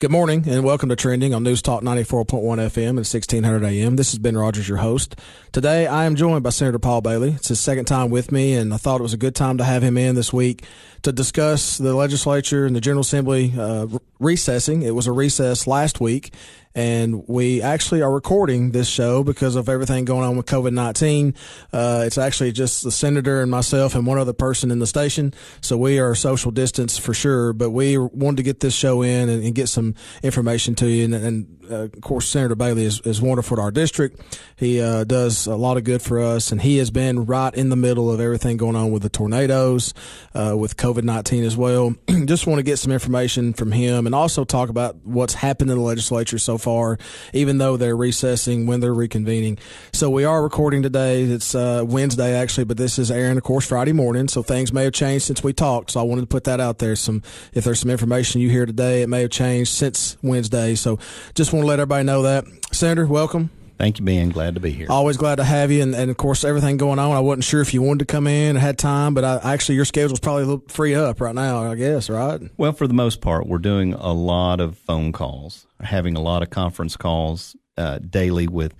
[0.00, 3.96] Good morning and welcome to Trending on News Talk 94.1 FM and 1600 AM.
[3.96, 5.14] This is Ben Rodgers, your host.
[5.52, 7.32] Today I am joined by Senator Paul Bailey.
[7.32, 9.64] It's his second time with me, and I thought it was a good time to
[9.64, 10.64] have him in this week
[11.02, 14.80] to discuss the legislature and the General Assembly uh, recessing.
[14.80, 16.32] It was a recess last week,
[16.74, 21.34] and we actually are recording this show because of everything going on with COVID 19.
[21.72, 25.34] Uh, it's actually just the senator and myself and one other person in the station.
[25.60, 29.28] So we are social distance for sure, but we wanted to get this show in
[29.28, 31.04] and, and get some information to you.
[31.04, 34.20] And, and of course, Senator Bailey is, is wonderful to our district.
[34.56, 37.68] He uh, does a lot of good for us, and he has been right in
[37.68, 39.94] the middle of everything going on with the tornadoes,
[40.34, 41.94] uh, with COVID 19 as well.
[42.26, 45.76] just want to get some information from him and also talk about what's happened in
[45.76, 46.98] the legislature so far,
[47.32, 49.58] even though they're recessing when they're reconvening.
[49.92, 51.22] So we are recording today.
[51.22, 54.28] It's uh, Wednesday actually, but this is airing, of course, Friday morning.
[54.28, 55.92] So things may have changed since we talked.
[55.92, 56.96] So I wanted to put that out there.
[56.96, 60.74] Some if there's some information you hear today, it may have changed since Wednesday.
[60.74, 60.98] So
[61.34, 62.44] just want to let everybody know that.
[62.72, 63.50] Senator, welcome.
[63.78, 64.28] Thank you, Ben.
[64.28, 64.88] Glad to be here.
[64.90, 67.12] Always glad to have you, and, and of course everything going on.
[67.12, 69.86] I wasn't sure if you wanted to come in, had time, but I, actually your
[69.86, 71.70] schedule's probably a little free up right now.
[71.70, 72.42] I guess, right?
[72.58, 76.42] Well, for the most part, we're doing a lot of phone calls, having a lot
[76.42, 78.74] of conference calls uh, daily with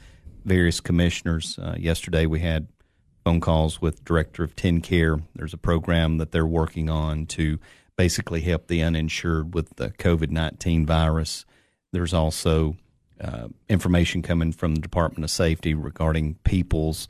[0.44, 1.58] various commissioners.
[1.58, 2.68] Uh, yesterday we had
[3.24, 5.22] phone calls with director of TennCare.
[5.34, 7.58] There's a program that they're working on to
[7.96, 11.46] basically help the uninsured with the COVID nineteen virus.
[11.92, 12.76] There's also
[13.20, 17.08] uh, information coming from the Department of Safety regarding people's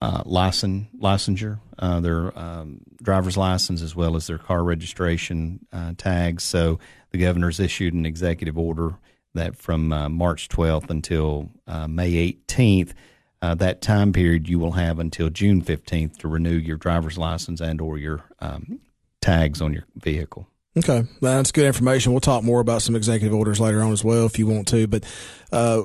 [0.00, 5.92] uh, license, licensure, uh, their um, driver's license, as well as their car registration uh,
[5.96, 6.42] tags.
[6.42, 6.78] So
[7.10, 8.98] the governor's issued an executive order
[9.34, 12.92] that from uh, March 12th until uh, May 18th,
[13.42, 17.80] that time period you will have until June 15th to renew your driver's license and
[17.80, 18.80] or your um,
[19.20, 20.48] tags on your vehicle.
[20.78, 22.12] Okay, that's good information.
[22.12, 24.86] We'll talk more about some executive orders later on as well if you want to.
[24.86, 25.04] But
[25.50, 25.84] uh,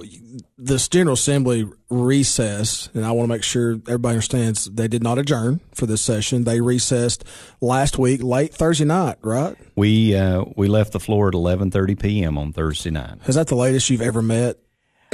[0.57, 5.17] this General Assembly recess, and I want to make sure everybody understands they did not
[5.17, 6.43] adjourn for this session.
[6.43, 7.23] They recessed
[7.61, 9.55] last week, late Thursday night, right?
[9.77, 12.37] We uh, we left the floor at eleven thirty p.m.
[12.37, 13.19] on Thursday night.
[13.27, 14.57] Is that the latest you've ever met?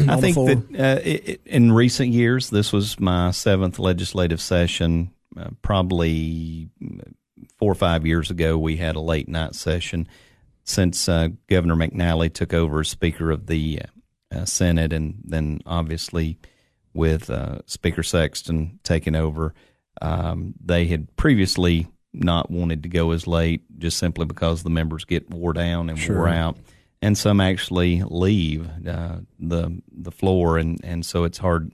[0.08, 5.12] I think that uh, it, in recent years, this was my seventh legislative session.
[5.38, 6.70] Uh, probably
[7.58, 10.08] four or five years ago, we had a late night session.
[10.64, 13.82] Since uh, Governor McNally took over as Speaker of the
[14.36, 16.38] uh, Senate, and then obviously
[16.94, 19.54] with uh, Speaker Sexton taking over,
[20.02, 25.06] um, they had previously not wanted to go as late just simply because the members
[25.06, 26.18] get wore down and sure.
[26.18, 26.58] wore out.
[27.02, 31.72] And some actually leave uh, the the floor, and, and so it's hard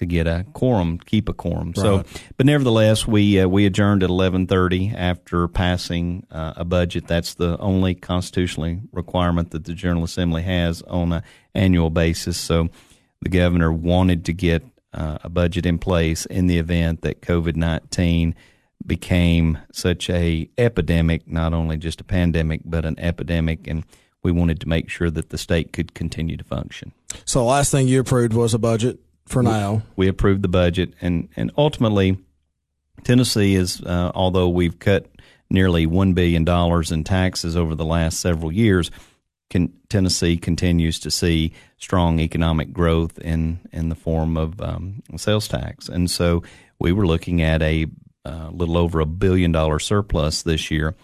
[0.00, 1.68] to get a quorum, keep a quorum.
[1.68, 1.76] Right.
[1.76, 2.04] So,
[2.38, 7.06] but nevertheless, we uh, we adjourned at eleven thirty after passing uh, a budget.
[7.06, 11.22] That's the only constitutionally requirement that the General Assembly has on an
[11.54, 12.38] annual basis.
[12.38, 12.70] So,
[13.20, 17.56] the governor wanted to get uh, a budget in place in the event that COVID
[17.56, 18.34] nineteen
[18.86, 23.84] became such a epidemic, not only just a pandemic, but an epidemic, and
[24.22, 26.92] we wanted to make sure that the state could continue to function.
[27.26, 28.98] So, the last thing you approved was a budget
[29.30, 29.82] for now.
[29.96, 32.18] We approved the budget, and and ultimately,
[33.04, 35.06] Tennessee is uh, although we've cut
[35.48, 38.90] nearly one billion dollars in taxes over the last several years.
[39.48, 45.48] Can, Tennessee continues to see strong economic growth in in the form of um, sales
[45.48, 46.42] tax, and so
[46.78, 47.86] we were looking at a
[48.24, 50.94] uh, little over a billion dollar surplus this year.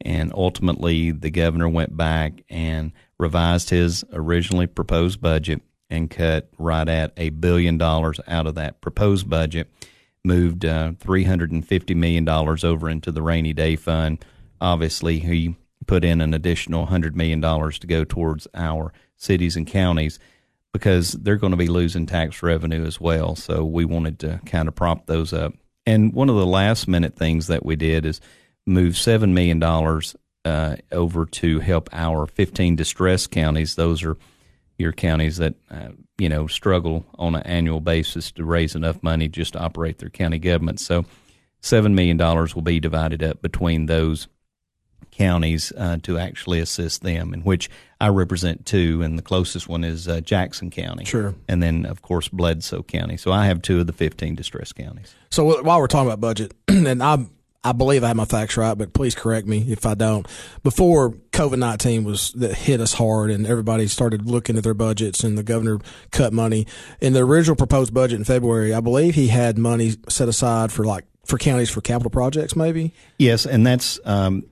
[0.00, 5.60] And ultimately, the governor went back and revised his originally proposed budget
[5.90, 9.70] and cut right at a billion dollars out of that proposed budget,
[10.24, 14.24] moved uh, $350 million over into the rainy day fund.
[14.60, 15.56] Obviously, he
[15.86, 20.18] put in an additional $100 million to go towards our cities and counties
[20.72, 23.34] because they're going to be losing tax revenue as well.
[23.34, 25.54] So we wanted to kind of prop those up.
[25.86, 28.20] And one of the last minute things that we did is
[28.66, 29.62] move $7 million
[30.44, 33.74] uh, over to help our 15 distressed counties.
[33.74, 34.16] Those are
[34.78, 39.28] your counties that uh, you know struggle on an annual basis to raise enough money
[39.28, 40.80] just to operate their county government.
[40.80, 41.04] So,
[41.60, 44.28] seven million dollars will be divided up between those
[45.10, 47.68] counties uh, to actually assist them, in which
[48.00, 51.04] I represent two, and the closest one is uh, Jackson County.
[51.04, 51.34] Sure.
[51.48, 53.16] And then, of course, Bledsoe County.
[53.16, 55.14] So I have two of the 15 distressed counties.
[55.30, 57.30] So while we're talking about budget, and I'm
[57.68, 60.26] I believe I have my facts right, but please correct me if I don't.
[60.62, 65.22] Before COVID nineteen was that hit us hard, and everybody started looking at their budgets,
[65.22, 65.78] and the governor
[66.10, 66.66] cut money
[67.00, 68.72] in the original proposed budget in February.
[68.72, 72.94] I believe he had money set aside for like for counties for capital projects, maybe.
[73.18, 74.44] Yes, and that's um,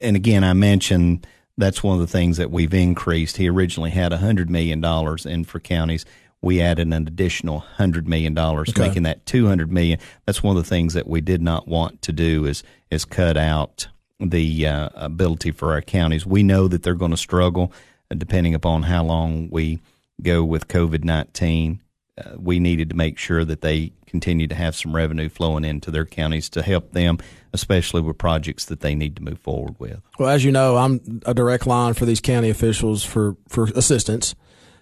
[0.00, 1.26] and again I mentioned
[1.58, 3.36] that's one of the things that we've increased.
[3.36, 4.82] He originally had $100 million
[5.26, 6.06] in for counties.
[6.42, 8.72] We added an additional $100 million, okay.
[8.76, 9.98] making that 200 million.
[10.26, 13.36] That's one of the things that we did not want to do is, is cut
[13.36, 13.88] out
[14.18, 16.24] the uh, ability for our counties.
[16.24, 17.72] We know that they're going to struggle
[18.10, 19.80] uh, depending upon how long we
[20.22, 21.80] go with COVID 19.
[22.16, 25.90] Uh, we needed to make sure that they continue to have some revenue flowing into
[25.90, 27.18] their counties to help them
[27.52, 30.00] especially with projects that they need to move forward with.
[30.18, 34.34] Well, as you know, I'm a direct line for these county officials for, for assistance.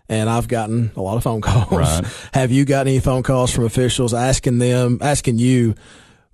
[0.09, 1.71] And I've gotten a lot of phone calls.
[1.71, 2.05] Right.
[2.33, 5.75] Have you got any phone calls from officials asking them, asking you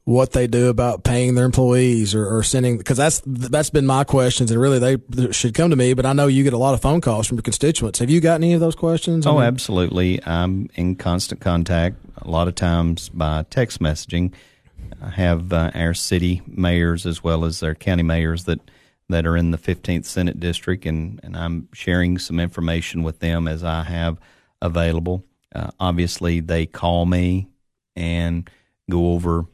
[0.04, 4.04] what they do about paying their employees or, or sending because that's that's been my
[4.04, 6.74] questions and really they should come to me but i know you get a lot
[6.74, 10.22] of phone calls from your constituents have you got any of those questions oh absolutely
[10.26, 14.30] i'm in constant contact a lot of times by text messaging
[15.02, 18.60] I have uh, our city mayors as well as our county mayors that
[19.08, 23.46] that are in the 15th Senate district, and, and I'm sharing some information with them
[23.46, 24.18] as I have
[24.62, 25.24] available.
[25.54, 27.48] Uh, obviously, they call me
[27.94, 28.48] and
[28.90, 29.44] go over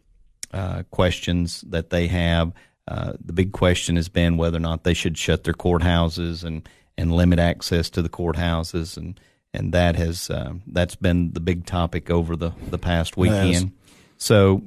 [0.52, 2.52] uh, questions that they have.
[2.86, 6.68] Uh, the big question has been whether or not they should shut their courthouses and,
[6.96, 9.20] and limit access to the courthouses, and
[9.52, 13.72] and that has uh, that's been the big topic over the the past weekend.
[14.16, 14.62] So,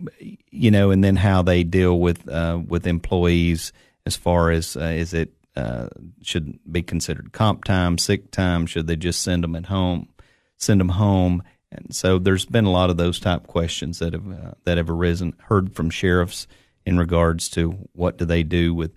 [0.49, 3.71] you know, and then how they deal with uh, with employees
[4.05, 5.87] as far as uh, is it uh,
[6.21, 8.65] should be considered comp time, sick time?
[8.65, 10.09] Should they just send them at home,
[10.57, 11.43] send them home?
[11.71, 14.89] And so there's been a lot of those type questions that have uh, that have
[14.89, 15.33] arisen.
[15.39, 16.47] Heard from sheriffs
[16.85, 18.91] in regards to what do they do with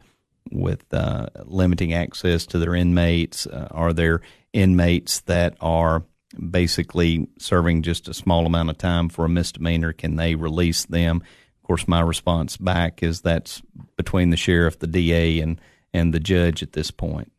[0.50, 3.46] with uh, limiting access to their inmates?
[3.46, 4.20] Uh, are there
[4.52, 6.04] inmates that are
[6.50, 11.22] basically serving just a small amount of time for a misdemeanor, can they release them?
[11.66, 13.60] Course, my response back is that's
[13.96, 15.60] between the sheriff, the DA, and
[15.92, 17.32] and the judge at this point.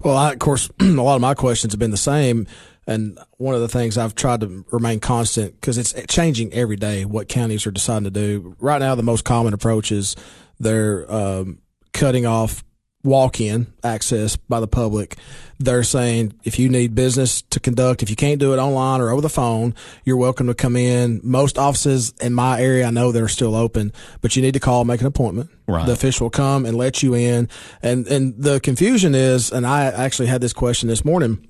[0.00, 2.46] Well, I, of course, a lot of my questions have been the same.
[2.86, 7.04] And one of the things I've tried to remain constant because it's changing every day
[7.04, 8.54] what counties are deciding to do.
[8.60, 10.14] Right now, the most common approach is
[10.60, 11.58] they're um,
[11.92, 12.62] cutting off
[13.04, 15.16] walk in access by the public.
[15.58, 19.10] They're saying if you need business to conduct, if you can't do it online or
[19.10, 19.74] over the phone,
[20.04, 21.20] you're welcome to come in.
[21.22, 24.84] Most offices in my area, I know they're still open, but you need to call,
[24.84, 25.50] make an appointment.
[25.68, 25.86] Right.
[25.86, 27.48] The official will come and let you in.
[27.82, 31.46] And, and the confusion is, and I actually had this question this morning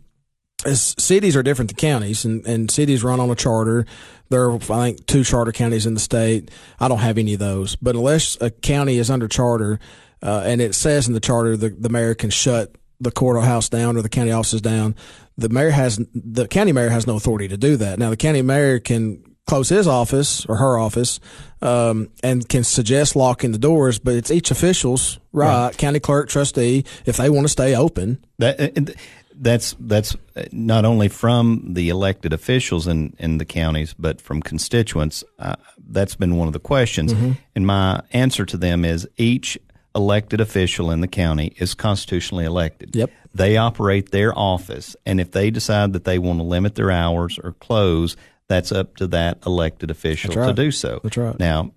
[0.66, 3.86] is cities are different than counties and, and cities run on a charter.
[4.30, 6.50] There are, I think, two charter counties in the state.
[6.80, 9.78] I don't have any of those, but unless a county is under charter,
[10.24, 13.96] uh, and it says in the charter the, the mayor can shut the courthouse down
[13.96, 14.96] or the county offices down.
[15.36, 17.98] The mayor has the county mayor has no authority to do that.
[17.98, 21.20] Now the county mayor can close his office or her office
[21.60, 25.78] um, and can suggest locking the doors, but it's each official's right, right.
[25.78, 28.24] county clerk, trustee, if they want to stay open.
[28.38, 28.92] That uh,
[29.36, 30.16] that's that's
[30.52, 35.24] not only from the elected officials in in the counties, but from constituents.
[35.38, 35.56] Uh,
[35.88, 37.32] that's been one of the questions, mm-hmm.
[37.54, 39.58] and my answer to them is each
[39.94, 42.94] elected official in the county is constitutionally elected.
[42.94, 43.10] Yep.
[43.34, 47.38] They operate their office, and if they decide that they want to limit their hours
[47.42, 48.16] or close,
[48.48, 50.48] that's up to that elected official right.
[50.48, 51.00] to do so.
[51.02, 51.38] That's right.
[51.38, 51.72] Now,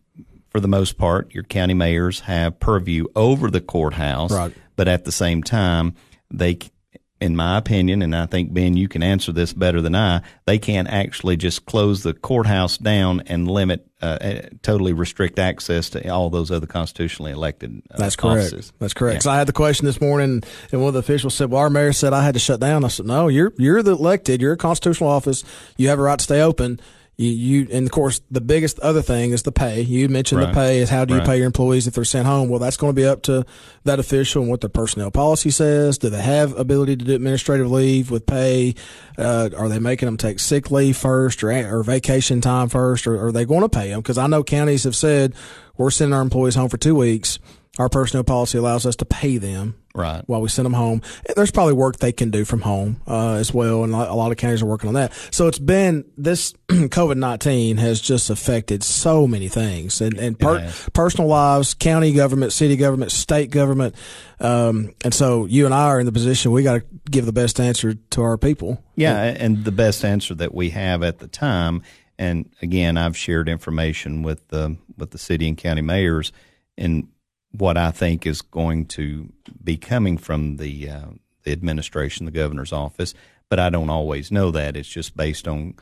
[0.50, 4.54] for the most part, your county mayors have purview over the courthouse, right.
[4.76, 5.96] but at the same time,
[6.32, 6.60] they
[7.20, 10.22] in my opinion, and I think Ben, you can answer this better than I.
[10.46, 15.90] They can't actually just close the courthouse down and limit, uh, uh totally restrict access
[15.92, 17.82] to all those other constitutionally elected.
[17.90, 18.54] Uh, That's correct.
[18.54, 18.74] Offices.
[18.80, 19.16] That's correct.
[19.16, 19.22] Yeah.
[19.22, 21.72] So I had the question this morning, and one of the officials said, "Well, our
[21.72, 24.40] mayor said I had to shut down." I said, "No, you're you're the elected.
[24.40, 25.44] You're a constitutional office.
[25.76, 26.80] You have a right to stay open."
[27.18, 29.82] You, you, and of course, the biggest other thing is the pay.
[29.82, 30.48] You mentioned right.
[30.50, 31.28] the pay is how do you right.
[31.28, 32.48] pay your employees if they're sent home?
[32.48, 33.44] Well, that's going to be up to
[33.86, 35.98] that official and what the personnel policy says.
[35.98, 38.76] Do they have ability to do administrative leave with pay?
[39.18, 43.26] Uh, are they making them take sick leave first or, or vacation time first, or
[43.26, 44.02] are they going to pay them?
[44.02, 45.34] Because I know counties have said
[45.76, 47.40] we're sending our employees home for two weeks.
[47.80, 51.02] Our personnel policy allows us to pay them right while we send them home.
[51.36, 54.38] There's probably work they can do from home uh, as well, and a lot of
[54.38, 55.14] counties are working on that.
[55.32, 60.72] So it's been this COVID nineteen has just affected so many things, and and per-
[60.94, 63.96] personal lives, county government, city government, state government,
[64.40, 67.34] um, and so you and I are in the position we got to give the
[67.34, 68.84] best answer to our people.
[68.96, 71.84] Yeah, and the best answer that we have at the time.
[72.20, 76.32] And again, I've shared information with the with the city and county mayors,
[76.76, 77.08] and
[77.52, 79.32] what I think is going to
[79.64, 81.06] be coming from the uh,
[81.44, 83.14] the administration, the governor's office.
[83.50, 84.76] But I don't always know that.
[84.76, 85.76] It's just based on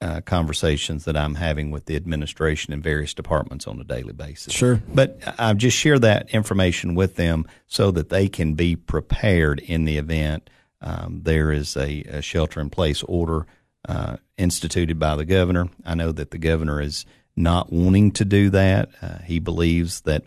[0.00, 4.52] uh, conversations that I'm having with the administration and various departments on a daily basis.
[4.52, 4.82] Sure.
[4.92, 9.84] But I've just shared that information with them so that they can be prepared in
[9.84, 10.50] the event
[10.84, 13.46] um, there is a, a, shelter in place order
[13.88, 15.70] uh, instituted by the governor.
[15.84, 18.90] I know that the governor is not wanting to do that.
[19.00, 20.24] Uh, he believes that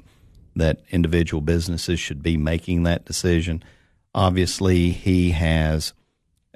[0.57, 3.63] that individual businesses should be making that decision.
[4.13, 5.93] Obviously, he has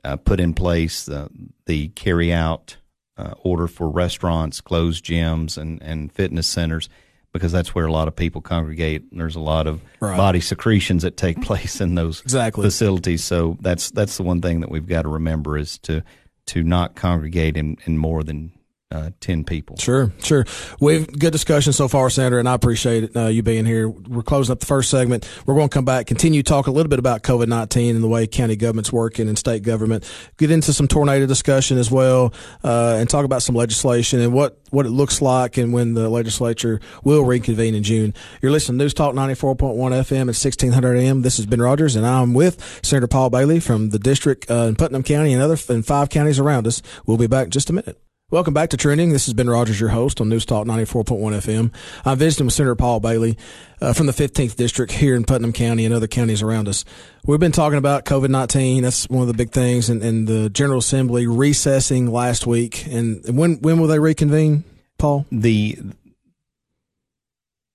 [0.03, 1.29] uh, put in place the,
[1.65, 2.77] the carry out
[3.17, 6.89] uh, order for restaurants, closed gyms, and, and fitness centers
[7.33, 9.03] because that's where a lot of people congregate.
[9.11, 10.17] There's a lot of right.
[10.17, 12.63] body secretions that take place in those exactly.
[12.63, 13.23] facilities.
[13.23, 16.03] So that's that's the one thing that we've got to remember is to
[16.47, 18.51] to not congregate in, in more than
[18.91, 19.77] uh, 10 people.
[19.77, 20.45] Sure, sure.
[20.79, 23.87] We've good discussion so far, Senator, and I appreciate it, uh, you being here.
[23.89, 25.27] We're closing up the first segment.
[25.45, 28.07] We're going to come back, continue talk a little bit about COVID 19 and the
[28.07, 32.33] way county government's working and state government, get into some tornado discussion as well,
[32.63, 36.09] uh, and talk about some legislation and what, what it looks like and when the
[36.09, 38.13] legislature will reconvene in June.
[38.41, 41.21] You're listening to News Talk 94.1 FM at 1600 AM.
[41.21, 44.75] This is Ben Rodgers, and I'm with Senator Paul Bailey from the district uh, in
[44.75, 46.81] Putnam County and other in five counties around us.
[47.05, 47.97] We'll be back in just a minute.
[48.31, 49.09] Welcome back to Trending.
[49.09, 51.73] This has Ben Rodgers, your host on News Talk 94.1 FM.
[52.05, 53.37] I'm visiting with Senator Paul Bailey
[53.81, 56.85] uh, from the 15th District here in Putnam County and other counties around us.
[57.25, 58.83] We've been talking about COVID 19.
[58.83, 59.89] That's one of the big things.
[59.89, 62.87] And, and, the General Assembly recessing last week.
[62.87, 64.63] And when, when will they reconvene,
[64.97, 65.25] Paul?
[65.29, 65.77] The,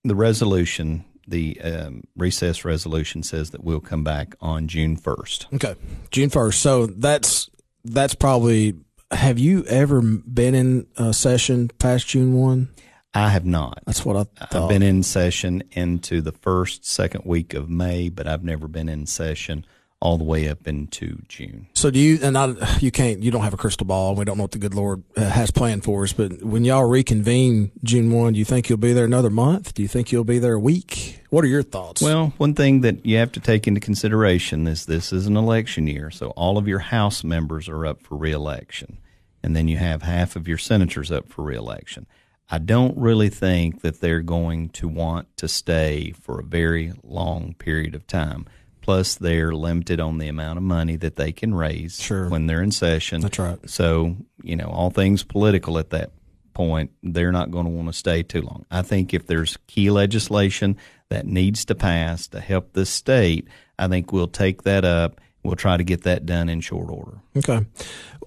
[0.04, 5.52] the resolution, the um, recess resolution says that we'll come back on June 1st.
[5.56, 5.74] Okay.
[6.10, 6.54] June 1st.
[6.54, 7.50] So that's,
[7.84, 8.72] that's probably
[9.16, 12.68] have you ever been in a session past June 1?
[13.14, 13.82] I have not.
[13.86, 14.64] That's what I thought.
[14.64, 18.90] I've been in session into the first, second week of May, but I've never been
[18.90, 19.64] in session
[20.00, 21.66] all the way up into June.
[21.72, 22.18] So do you?
[22.22, 23.22] And I, you can't.
[23.22, 24.14] You don't have a crystal ball.
[24.14, 26.12] We don't know what the good Lord uh, has planned for us.
[26.12, 29.72] But when y'all reconvene June one, do you think you'll be there another month?
[29.72, 31.22] Do you think you'll be there a week?
[31.30, 32.02] What are your thoughts?
[32.02, 35.86] Well, one thing that you have to take into consideration is this is an election
[35.86, 38.98] year, so all of your House members are up for reelection,
[39.46, 42.06] and then you have half of your senators up for reelection.
[42.50, 47.54] I don't really think that they're going to want to stay for a very long
[47.54, 48.46] period of time
[48.86, 52.28] Plus, they're limited on the amount of money that they can raise sure.
[52.28, 53.20] when they're in session.
[53.20, 53.58] That's right.
[53.68, 56.12] So, you know, all things political at that
[56.54, 58.64] point, they're not going to want to stay too long.
[58.70, 60.76] I think if there's key legislation
[61.08, 65.20] that needs to pass to help the state, I think we'll take that up.
[65.42, 67.18] We'll try to get that done in short order.
[67.36, 67.66] Okay.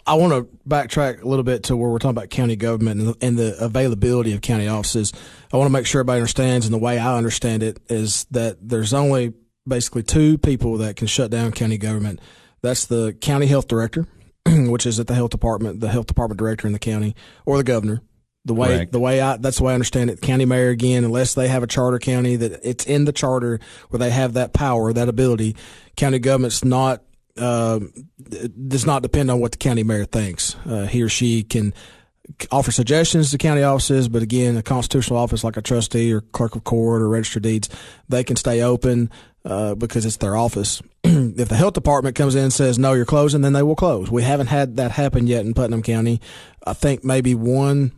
[0.05, 3.09] I want to backtrack a little bit to where we're talking about county government and
[3.09, 5.13] the, and the availability of county offices.
[5.53, 8.57] I want to make sure everybody understands, and the way I understand it is that
[8.61, 9.33] there's only
[9.67, 12.19] basically two people that can shut down county government.
[12.61, 14.07] That's the county health director,
[14.47, 17.15] which is at the health department, the health department director in the county,
[17.45, 18.01] or the governor.
[18.45, 18.91] The way Correct.
[18.93, 20.21] the way I that's the way I understand it.
[20.21, 23.99] County mayor again, unless they have a charter county that it's in the charter where
[23.99, 25.57] they have that power, that ability.
[25.97, 27.03] County government's not
[27.37, 27.79] uh,
[28.67, 30.55] does not depend on what the county mayor thinks.
[30.65, 31.73] Uh, he or she can
[32.51, 36.55] offer suggestions to county offices, but again, a constitutional office like a trustee or clerk
[36.55, 37.69] of court or register deeds,
[38.07, 39.09] they can stay open
[39.45, 40.81] uh, because it's their office.
[41.03, 44.11] if the health department comes in and says no, you're closing, then they will close.
[44.11, 46.21] We haven't had that happen yet in Putnam County.
[46.65, 47.93] I think maybe one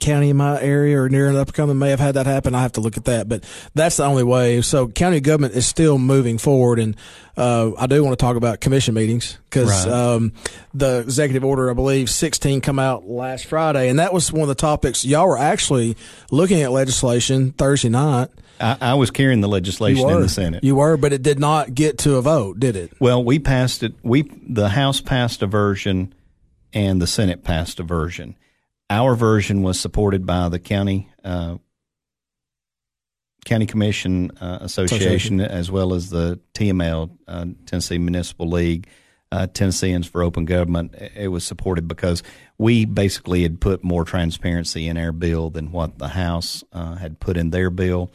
[0.00, 2.54] county in my area or near and upcoming may have had that happen.
[2.54, 3.44] I have to look at that, but
[3.74, 4.60] that's the only way.
[4.62, 6.96] So county government is still moving forward, and
[7.36, 9.92] uh, I do want to talk about commission meetings because right.
[9.92, 10.32] um,
[10.74, 14.48] the executive order, I believe, 16 come out last Friday, and that was one of
[14.48, 15.96] the topics y'all were actually
[16.30, 18.28] looking at legislation Thursday night.
[18.60, 20.62] I, I was carrying the legislation in the Senate.
[20.62, 22.92] You were, but it did not get to a vote, did it?
[23.00, 23.94] Well, we passed it.
[24.02, 26.14] We the House passed a version,
[26.72, 28.36] and the Senate passed a version
[28.90, 31.56] our version was supported by the county uh,
[33.44, 38.88] county commission uh, association, association, as well as the TML uh, Tennessee Municipal League.
[39.30, 40.94] Uh, Tennesseans for Open Government.
[41.16, 42.22] It was supported because
[42.58, 47.18] we basically had put more transparency in our bill than what the House uh, had
[47.18, 48.12] put in their bill,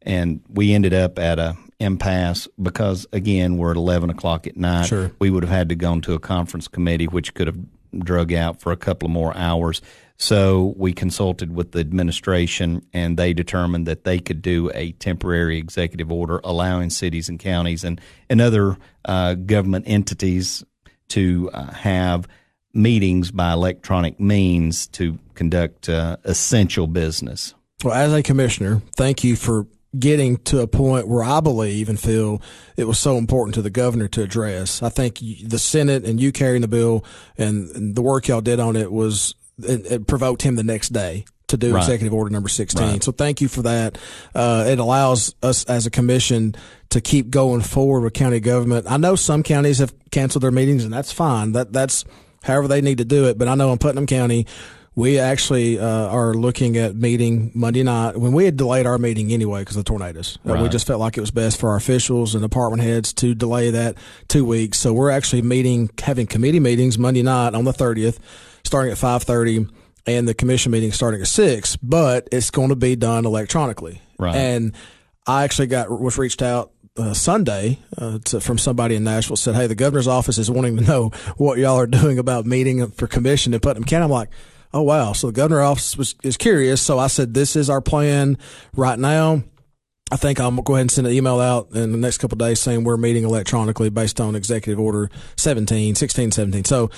[0.00, 4.84] and we ended up at a impasse because again we're at 11 o'clock at night
[4.84, 5.10] sure.
[5.18, 7.58] we would have had to go into a conference committee which could have
[7.98, 9.82] drug out for a couple of more hours
[10.22, 15.56] so we consulted with the administration, and they determined that they could do a temporary
[15.56, 20.62] executive order allowing cities and counties and, and other uh, government entities
[21.08, 22.28] to uh, have
[22.74, 27.54] meetings by electronic means to conduct uh, essential business.
[27.82, 29.66] Well, as a commissioner, thank you for
[29.98, 32.40] getting to a point where I believe and feel
[32.76, 34.82] it was so important to the governor to address.
[34.82, 37.04] I think the Senate and you carrying the bill
[37.36, 41.24] and the work y'all did on it was it, it provoked him the next day
[41.48, 41.82] to do Right.
[41.82, 42.86] executive order number 16.
[42.86, 43.02] Right.
[43.02, 43.98] So thank you for that.
[44.32, 46.54] Uh, it allows us as a commission
[46.90, 48.86] to keep going forward with county government.
[48.88, 51.52] I know some counties have canceled their meetings and that's fine.
[51.52, 52.04] That that's
[52.44, 53.36] however they need to do it.
[53.38, 54.46] But I know in Putnam County,
[54.94, 59.32] we actually uh, are looking at meeting Monday night when we had delayed our meeting
[59.32, 60.38] anyway because of the tornadoes.
[60.48, 63.34] Uh, we just felt like it was best for our officials and department heads to
[63.34, 63.96] delay that
[64.28, 64.78] two weeks.
[64.78, 68.18] So we're actually meeting, having committee meetings Monday night on the 30th,
[68.64, 69.70] starting at 5:30,
[70.06, 71.76] and the commission meeting starting at six.
[71.76, 74.02] But it's going to be done electronically.
[74.18, 74.34] Right.
[74.34, 74.74] And
[75.26, 79.54] I actually got was reached out uh, Sunday uh, to, from somebody in Nashville said,
[79.54, 83.06] "Hey, the governor's office is wanting to know what y'all are doing about meeting for
[83.06, 84.30] commission in Putnam County." I'm like,
[84.72, 86.80] "Oh wow!" So the governor's office was is curious.
[86.80, 88.38] So I said, "This is our plan
[88.74, 89.42] right now."
[90.12, 92.36] I think I'm gonna go ahead and send an email out in the next couple
[92.36, 96.64] days saying we're meeting electronically based on Executive Order 17, 16, 17.
[96.64, 96.90] So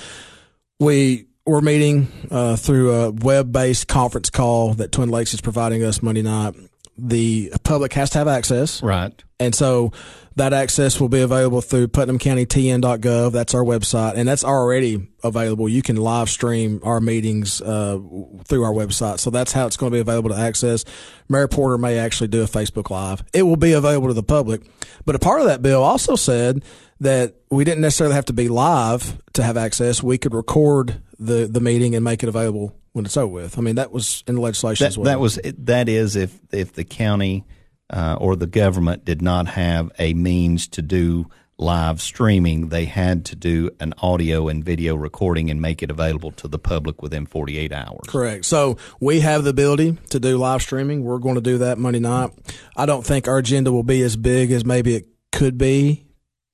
[0.79, 6.01] we we're meeting uh, through a web-based conference call that Twin Lakes is providing us
[6.01, 6.55] Monday night.
[6.97, 9.11] The public has to have access, Right.
[9.39, 9.91] and so
[10.35, 13.31] that access will be available through PutnamCountyTN.gov.
[13.31, 15.67] That's our website, and that's already available.
[15.69, 17.99] You can live stream our meetings uh,
[18.45, 19.19] through our website.
[19.19, 20.85] So that's how it's going to be available to access.
[21.29, 23.23] Mayor Porter may actually do a Facebook Live.
[23.33, 24.61] It will be available to the public.
[25.05, 26.63] But a part of that bill also said
[26.99, 30.01] that we didn't necessarily have to be live to have access.
[30.03, 33.57] We could record the, the meeting and make it available when it's over with.
[33.57, 35.05] I mean, that was in the legislation That, as well.
[35.05, 37.45] that was that is if if the county
[37.89, 43.25] uh, or the government did not have a means to do live streaming, they had
[43.25, 47.25] to do an audio and video recording and make it available to the public within
[47.27, 47.99] 48 hours.
[48.07, 48.45] Correct.
[48.45, 51.03] So we have the ability to do live streaming.
[51.03, 52.31] We're going to do that Monday night.
[52.75, 56.02] I don't think our agenda will be as big as maybe it could be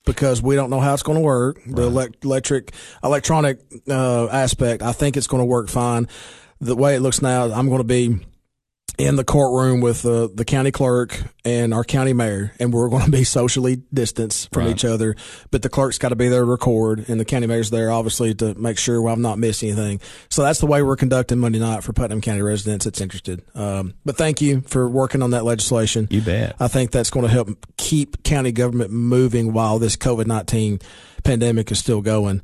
[0.10, 1.62] because we don't know how it's going to work.
[1.68, 2.74] The elec electric,
[3.04, 6.08] electronic uh, aspect, I think it's going to work fine.
[6.60, 8.20] The way it looks now, I'm going to be
[9.00, 13.06] in the courtroom with uh, the county clerk and our county mayor, and we're going
[13.06, 14.72] to be socially distanced from Right.
[14.72, 15.15] each other.
[15.51, 18.36] But the clerk's got to be there to record, and the county mayor's there, obviously,
[18.36, 20.01] to make sure I'm not missing anything.
[20.29, 23.41] So that's the way we're conducting Monday night for Putnam County residents that's interested.
[23.56, 26.08] Um, but thank you for working on that legislation.
[26.12, 26.56] You bet.
[26.60, 30.80] I think that's going to help keep county government moving while this COVID 19
[31.23, 32.41] pandemic is still going.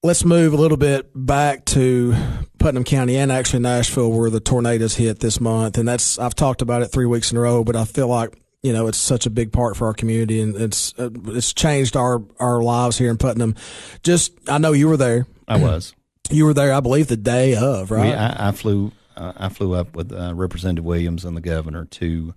[0.00, 2.14] Let's move a little bit back to
[2.60, 5.76] Putnam County and actually Nashville, where the tornadoes hit this month.
[5.76, 8.40] And that's, I've talked about it three weeks in a row, but I feel like,
[8.62, 11.96] you know, it's such a big part for our community and it's, uh, it's changed
[11.96, 13.56] our, our lives here in Putnam.
[14.04, 15.26] Just, I know you were there.
[15.48, 15.96] I was.
[16.30, 18.06] You were there, I believe, the day of, right?
[18.06, 18.92] We, I, I flew.
[19.16, 22.34] Uh, I flew up with uh, Representative Williams and the governor to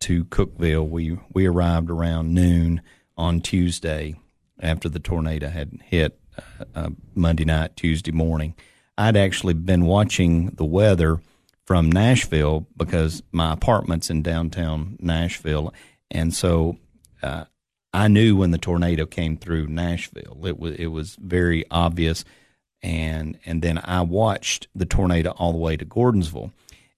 [0.00, 0.88] to Cookeville.
[0.88, 2.82] We we arrived around noon
[3.16, 4.16] on Tuesday
[4.58, 8.54] after the tornado had hit uh, uh, Monday night, Tuesday morning.
[8.96, 11.20] I'd actually been watching the weather
[11.64, 15.72] from Nashville because my apartment's in downtown Nashville,
[16.10, 16.78] and so
[17.22, 17.44] uh,
[17.92, 20.46] I knew when the tornado came through Nashville.
[20.46, 22.24] It was it was very obvious
[22.84, 26.52] and and then I watched the tornado all the way to Gordonsville,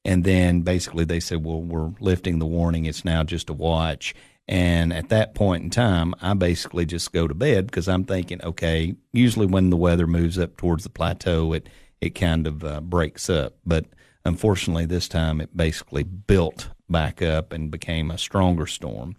[0.04, 2.84] and then basically they said, "Well, we're lifting the warning.
[2.84, 4.14] It's now just a watch."
[4.48, 8.42] And at that point in time, I basically just go to bed because I'm thinking,
[8.42, 11.68] okay, usually when the weather moves up towards the plateau, it
[12.00, 13.54] it kind of uh, breaks up.
[13.64, 13.86] But
[14.24, 19.16] unfortunately, this time it basically built back up and became a stronger storm.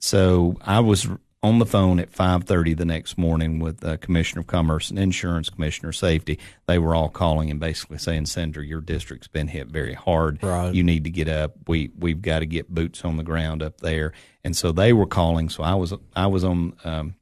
[0.00, 1.06] So I was
[1.42, 5.50] on the phone at 5:30 the next morning with uh, Commissioner of Commerce and Insurance,
[5.50, 6.38] Commissioner of Safety.
[6.66, 10.42] They were all calling and basically saying, "Senator, your district's been hit very hard.
[10.42, 10.72] Right.
[10.72, 11.54] You need to get up.
[11.66, 14.12] We we've got to get boots on the ground up there."
[14.44, 15.48] And so they were calling.
[15.48, 17.14] So I was I was on um,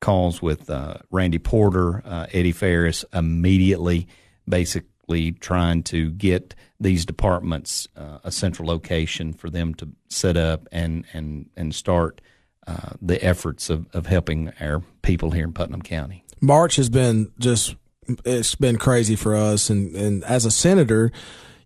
[0.00, 4.06] calls with uh, Randy Porter, uh, Eddie Ferris immediately,
[4.46, 10.68] basically trying to get these departments uh, a central location for them to set up
[10.70, 12.20] and and and start
[12.66, 16.24] uh, the efforts of, of helping our people here in Putnam County.
[16.40, 17.76] March has been just
[18.24, 21.12] it's been crazy for us and and as a senator,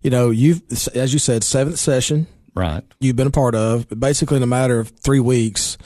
[0.01, 0.61] you know, you've
[0.95, 2.83] as you said, seventh session Right.
[2.99, 5.77] you've been a part of, but basically in a matter of three weeks,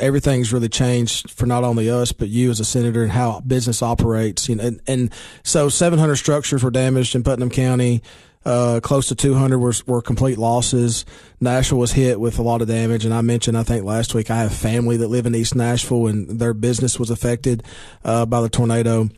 [0.00, 3.82] everything's really changed for not only us but you as a senator and how business
[3.82, 4.48] operates.
[4.48, 5.12] You know, and, and
[5.44, 8.02] so 700 structures were damaged in Putnam County.
[8.46, 11.04] Uh, close to 200 were, were complete losses.
[11.40, 14.30] Nashville was hit with a lot of damage, and I mentioned I think last week
[14.30, 17.64] I have family that live in East Nashville, and their business was affected
[18.04, 19.08] uh, by the tornado.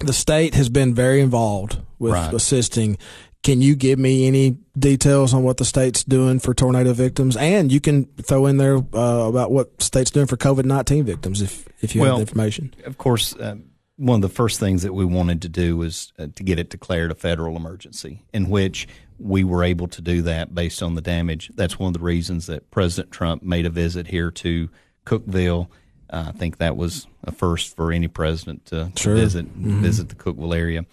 [0.00, 2.34] The state has been very involved with Right.
[2.34, 2.98] assisting.
[3.44, 7.36] Can you give me any details on what the state's doing for tornado victims?
[7.36, 11.40] And you can throw in there uh, about what state's doing for COVID nineteen victims
[11.42, 12.74] if if you Well, have the information.
[12.84, 13.54] Of course, uh,
[13.98, 16.70] one of the first things that we wanted to do was uh, to get it
[16.70, 21.00] declared a federal emergency, in which we were able to do that based on the
[21.00, 21.50] damage.
[21.54, 24.70] That's one of the reasons that President Trump made a visit here to
[25.04, 25.68] Cookeville.
[26.10, 29.14] Uh, I think that was a first for any president to, Sure.
[29.16, 30.86] to visit visit the Cookeville area.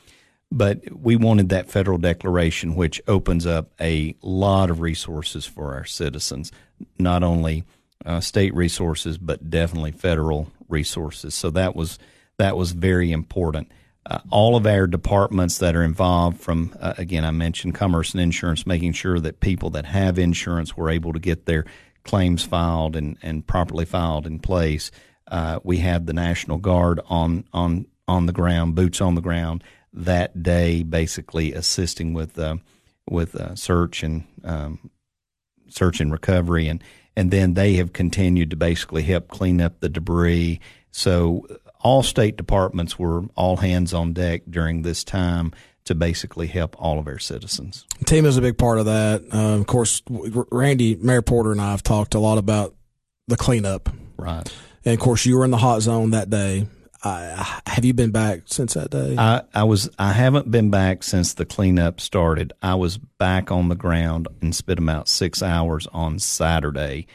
[0.51, 5.85] But we wanted that federal declaration, which opens up a lot of resources for our
[5.85, 6.51] citizens,
[6.97, 7.63] not only
[8.05, 11.33] uh, state resources, but definitely federal resources.
[11.35, 11.97] So that was
[12.37, 13.71] that was very important.
[14.07, 18.21] Uh, all of our departments that are involved, from uh, again, I mentioned commerce and
[18.21, 21.65] insurance, making sure that people that have insurance were able to get their
[22.03, 24.91] claims filed and, and properly filed in place.
[25.27, 29.63] Uh, we had the National Guard on on on the ground, boots on the ground
[29.91, 32.57] that day, basically assisting with uh,
[33.09, 34.91] with uh, search and um,
[35.67, 36.83] search and recovery, and
[37.15, 40.59] and then they have continued to basically help clean up the debris.
[40.91, 41.47] So
[41.85, 46.97] all state departments were all hands on deck during this time to basically help all
[46.97, 47.85] of our citizens.
[48.05, 49.23] TEMA is a big part of that.
[49.31, 52.73] Uh, of course, Randy, Mayor Porter, and I have talked a lot about
[53.27, 53.87] the cleanup.
[54.17, 54.51] Right.
[54.83, 56.65] And of course, you were in the hot zone that day.
[57.03, 59.15] I, have you been back since that day?
[59.15, 62.51] I, I was I haven't been back since the cleanup started.
[62.63, 67.05] I was back on the ground and spent about six hours on Saturday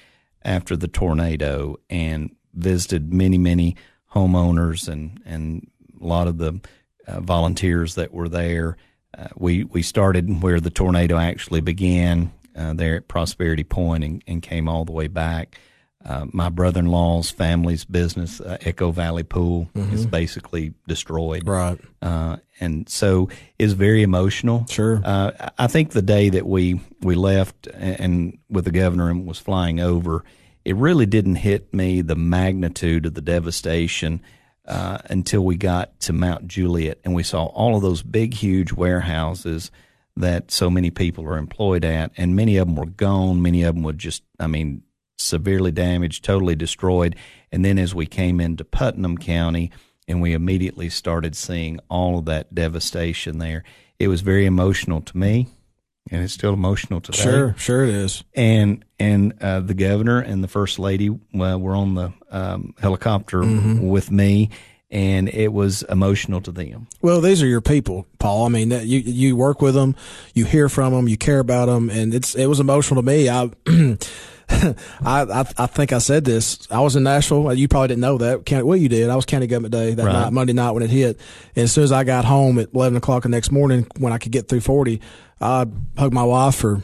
[0.45, 3.75] after the tornado and visited many many
[4.13, 5.71] homeowners and and
[6.01, 6.61] a lot of the
[7.07, 8.77] uh, volunteers that were there.
[9.17, 14.23] Uh, we we started where the tornado actually began uh, there at Prosperity Point and,
[14.27, 15.59] and came all the way back.
[16.03, 21.47] Uh, my brother-in-law's family's business, uh, Echo Valley Pool, is basically destroyed.
[21.47, 21.79] right.
[22.01, 24.65] Uh, and so it's very emotional.
[24.67, 25.03] Sure.
[25.05, 29.27] Uh, I think the day that we we left and, and with the governor and
[29.27, 30.25] was flying over,
[30.65, 34.21] it really didn't hit me the magnitude of the devastation
[34.67, 38.73] uh, until we got to Mount Juliet and we saw all of those big, huge
[38.73, 39.71] warehouses
[40.17, 43.43] that so many people are employed at, and many of them were gone.
[43.43, 44.83] Many of them were just, I mean,
[45.17, 47.17] severely damaged, totally destroyed.
[47.53, 49.71] And then as we came into Putnam County
[50.07, 53.65] and we immediately started seeing all of that devastation there,
[53.99, 55.49] it was very emotional to me,
[56.11, 57.19] and it's still emotional today.
[57.23, 57.55] Sure.
[57.59, 58.25] Sure, it is.
[58.35, 63.41] And and uh, the governor and the first lady uh, were on the um, helicopter
[63.43, 64.51] with me,
[64.91, 66.87] and it was emotional to them.
[67.03, 68.47] Well, these are your people, Paul.
[68.47, 69.95] I mean, that- you you work with them,
[70.35, 73.29] you hear from them, you care about them, and it's it was emotional to me.
[73.29, 73.51] I.
[75.05, 76.67] I, I I think I said this.
[76.71, 77.53] I was in Nashville.
[77.55, 78.45] You probably didn't know that.
[78.47, 79.09] County, well, you did.
[79.09, 80.13] I was county government day that Right.
[80.13, 81.21] night, Monday night when it hit.
[81.57, 84.19] And as soon as I got home at eleven o'clock the next morning, when I
[84.19, 85.01] could get through forty,
[85.41, 86.83] I hugged my wife for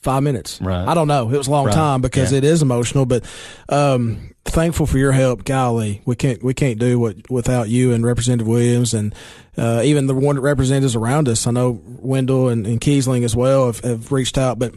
[0.00, 0.60] five minutes.
[0.60, 0.86] Right.
[0.86, 1.28] I don't know.
[1.30, 1.74] It was a long Right.
[1.74, 2.38] time because Yeah.
[2.38, 3.24] it is emotional, but
[3.68, 5.44] um, thankful for your help.
[5.44, 9.14] Golly, we can't we can't do what without you and Representative Williams and
[9.56, 11.46] uh, even the one representatives around us.
[11.46, 14.72] I know Wendell and, and Keisling as well have, have reached out, but.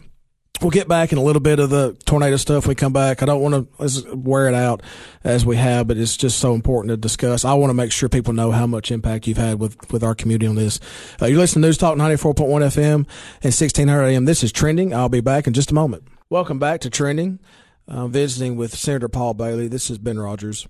[0.65, 3.21] We'll get back in a little bit of the tornado stuff we come back.
[3.21, 4.81] I don't want to wear it out
[5.23, 7.45] as we have, but it's just so important to discuss.
[7.45, 10.15] I want to make sure people know how much impact you've had with, with our
[10.15, 10.79] community on this.
[11.21, 13.05] Uh, you're listening to News Talk 94.1 FM and
[13.43, 14.25] 1600 AM.
[14.25, 14.91] This is Trending.
[14.91, 16.07] I'll be back in just a moment.
[16.31, 17.37] Welcome back to Trending.
[17.87, 19.67] Uh, visiting with Senator Paul Bailey.
[19.67, 20.67] This is Ben Rodgers.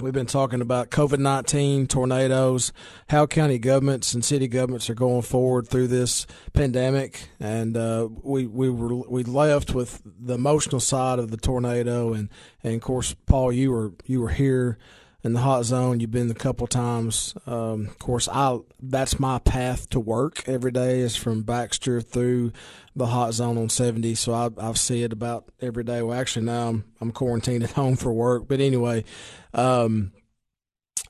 [0.00, 2.72] We've been talking about COVID 19, tornadoes,
[3.08, 7.28] how county governments and city governments are going forward through this pandemic.
[7.38, 12.14] And uh, we, we, were, we left with the emotional side of the tornado.
[12.14, 12.30] And,
[12.64, 14.76] and of course, Paul, you were, you were here
[15.22, 16.00] in the hot zone.
[16.00, 17.34] You've been a couple times.
[17.46, 22.52] Um, of course, I that's my path to work every day is from Baxter through
[22.94, 24.14] the hot zone on 70.
[24.16, 26.02] So I, I see it about every day.
[26.02, 28.46] Well, actually now I'm, I'm quarantined at home for work.
[28.48, 29.04] But anyway,
[29.54, 30.12] um,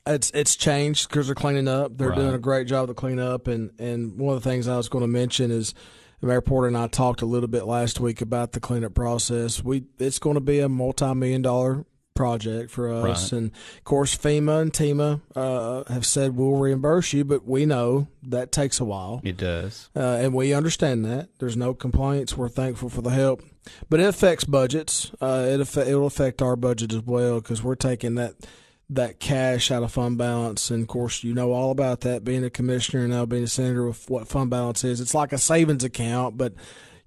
[0.05, 1.97] it's it's changed because they're cleaning up.
[1.97, 2.17] They're Right.
[2.17, 3.47] doing a great job to clean up.
[3.47, 5.73] And, and one of the things I was going to mention is
[6.21, 9.63] Mayor Porter and I talked a little bit last week about the cleanup process.
[9.63, 13.37] We it's going to be a multi million dollar project for us, Right.
[13.39, 18.07] and of course FEMA and TEMA uh, have said we'll reimburse you, but we know
[18.23, 19.21] that takes a while.
[19.23, 19.89] It does.
[19.95, 21.29] Uh, and we understand that.
[21.39, 22.37] There's no complaints.
[22.37, 23.41] We're thankful for the help,
[23.89, 25.11] but it affects budgets.
[25.21, 28.35] Uh, it affe- it will affect our budget as well because we're taking that
[28.89, 30.69] that cash out of fund balance.
[30.69, 32.23] And of course, you know all about that.
[32.23, 35.33] Being a commissioner and now being a senator, with what fund balance is, it's like
[35.33, 36.53] a savings account, but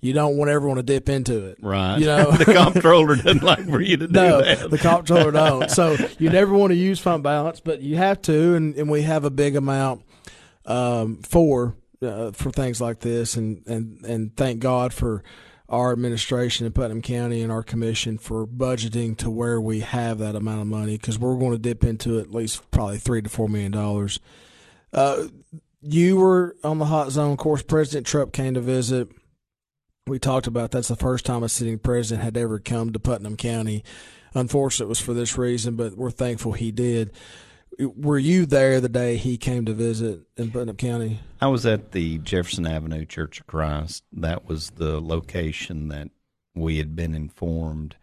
[0.00, 1.58] you don't want everyone to dip into it.
[1.62, 1.98] Right.
[1.98, 2.30] You know?
[2.32, 4.70] the comptroller doesn't like for you to do No, that.
[4.70, 5.70] the comptroller don't.
[5.70, 9.02] So you never want to use fund balance, but you have to, and, and we
[9.02, 10.02] have a big amount
[10.66, 15.24] um, for uh, for things like this, and, and and thank God for
[15.68, 20.36] our administration in Putnam County and our commission for budgeting to where we have that
[20.36, 23.48] amount of money because we're going to dip into at least probably three to four
[23.48, 24.20] million dollars.
[24.92, 25.24] Uh,
[25.80, 27.32] you were on the hot zone.
[27.32, 29.08] Of course, President Trump came to visit.
[30.08, 33.36] We talked about that's the first time a sitting president had ever come to Putnam
[33.36, 33.82] County.
[34.34, 37.10] Unfortunately, it was for this reason, but we're thankful he did.
[37.80, 41.18] Were you there the day he came to visit in Putnam County?
[41.40, 44.04] I was at the Jefferson Avenue Church of Christ.
[44.12, 46.10] That was the location that
[46.54, 47.96] we had been informed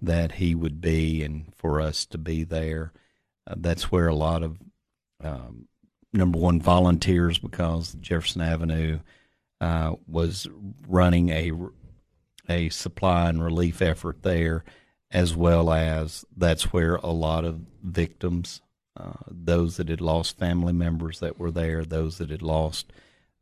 [0.00, 2.92] that he would be, and for us to be there.
[3.44, 4.56] Uh, that's where a lot of
[5.24, 5.66] um,
[6.12, 9.00] number one volunteers, because Jefferson Avenue
[9.60, 10.48] uh, was
[10.88, 11.52] running a
[12.48, 14.64] a supply and relief effort there,
[15.10, 18.60] as well as that's where a lot of victims
[18.96, 22.92] uh, those that had lost family members that were there, those that had lost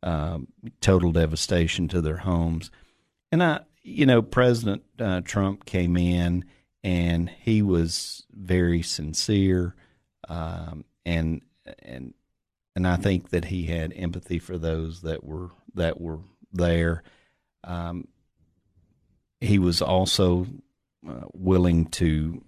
[0.03, 0.47] um,
[0.79, 2.71] total devastation to their homes.
[3.31, 6.45] And I, you know, President uh, Trump came in
[6.83, 9.75] and he was very sincere,
[10.29, 11.41] um, and
[11.79, 12.13] and
[12.75, 15.49] and I think that he had empathy for those that were
[15.79, 16.19] that were
[16.53, 17.03] there.
[17.63, 18.07] Um,
[19.41, 20.45] he was also
[21.07, 22.43] uh, willing to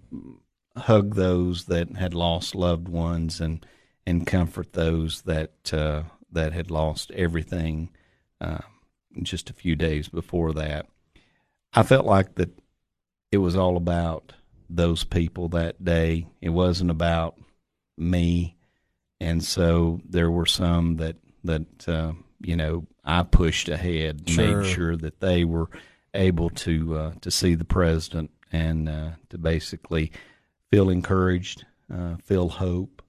[0.76, 3.64] hug those that had lost loved ones and
[4.06, 7.90] and comfort those that uh, that had lost everything
[8.40, 8.58] uh,
[9.22, 10.86] just a few days before that.
[11.72, 12.50] I felt like that
[13.30, 14.32] it was all about
[14.68, 16.26] those people that day.
[16.40, 17.38] It wasn't about
[17.96, 18.56] me,
[19.20, 24.62] and so there were some that that uh, you know I pushed ahead, sure.
[24.62, 25.68] made sure that they were
[26.14, 30.12] able to uh, to see the president and uh, to basically
[30.70, 33.02] feel encouraged, uh, feel hope.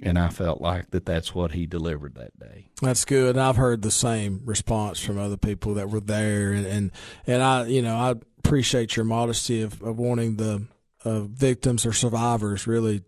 [0.00, 2.68] And I felt like that that's what he delivered that day.
[2.80, 3.36] That's good.
[3.36, 6.52] I've heard the same response from other people that were there.
[6.52, 6.92] And, and,
[7.26, 10.68] and I, you know, I appreciate your modesty of, of wanting the
[11.04, 13.02] uh, victims or survivors really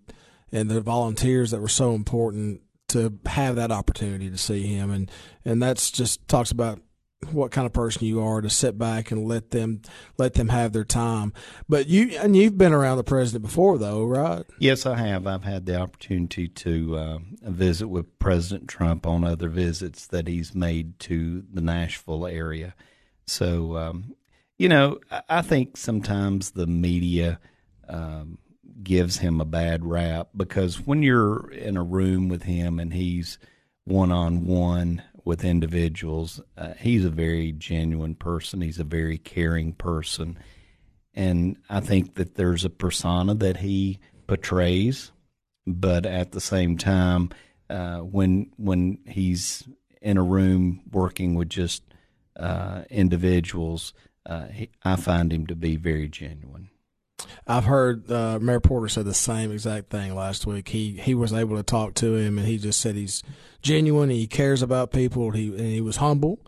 [0.51, 4.91] and the volunteers that were so important to have that opportunity to see him.
[4.91, 5.11] And,
[5.45, 6.81] and that's just talks about
[7.33, 9.83] what kind of person you are to sit back and let them
[10.17, 11.33] let them have their time.
[11.69, 14.45] But you and you've been around the president before, though, right?
[14.59, 15.27] Yes, I have.
[15.27, 20.55] I've had the opportunity to uh, visit with President Trump on other visits that he's
[20.55, 22.75] made to the Nashville area.
[23.27, 24.15] So, um,
[24.59, 24.99] you know,
[25.29, 27.39] I think sometimes the media.
[27.89, 28.39] Um,
[28.83, 33.39] gives him a bad rap because when you're in a room with him and he's
[33.85, 36.41] one on one with individuals.
[36.57, 38.61] Uh, he's a very genuine person.
[38.61, 40.39] He's a very caring person,
[41.15, 45.13] and I think that there's a persona that he portrays,
[45.67, 47.31] but at the same time,
[47.69, 49.69] uh, when when he's
[50.01, 51.83] in a room working with just
[52.39, 53.93] uh, individuals,
[54.27, 56.70] uh, he, I find him to be very genuine.
[57.47, 60.69] I've heard uh, Mayor Porter said the same exact thing last week.
[60.69, 63.23] He he was able to talk to him, and he just said he's
[63.63, 64.11] genuine.
[64.11, 65.31] He cares about people.
[65.31, 66.41] He and he was humble,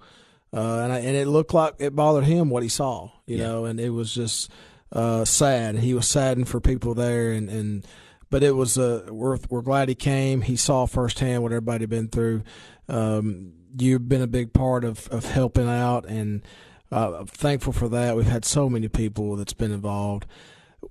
[0.53, 3.47] uh, and I, and it looked like it bothered him what he saw, you yeah.
[3.47, 4.51] know, and it was just
[4.93, 5.77] uh, sad.
[5.79, 7.87] He was saddened for people there, and and
[8.31, 10.43] but it was uh, we're we're glad he came.
[10.43, 12.43] He saw firsthand what everybody had been through.
[12.89, 16.43] Um, you've been a big part of of helping out, and
[16.91, 18.17] uh, I'm thankful for that.
[18.17, 20.27] We've had so many people that's been involved.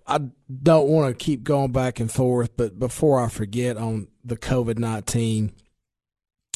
[0.08, 0.20] I
[0.64, 4.78] don't want to keep going back and forth, but before I forget on the COVID
[4.78, 5.52] 19,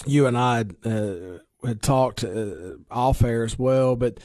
[0.05, 4.19] you and I had, uh, had talked uh, off air as well, but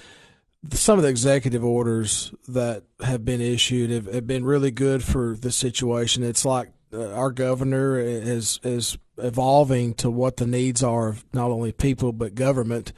[0.72, 5.36] some of the executive orders that have been issued have, have been really good for
[5.36, 6.22] the situation.
[6.22, 11.50] It's like uh, our governor is is evolving to what the needs are of not
[11.50, 12.92] only people but government,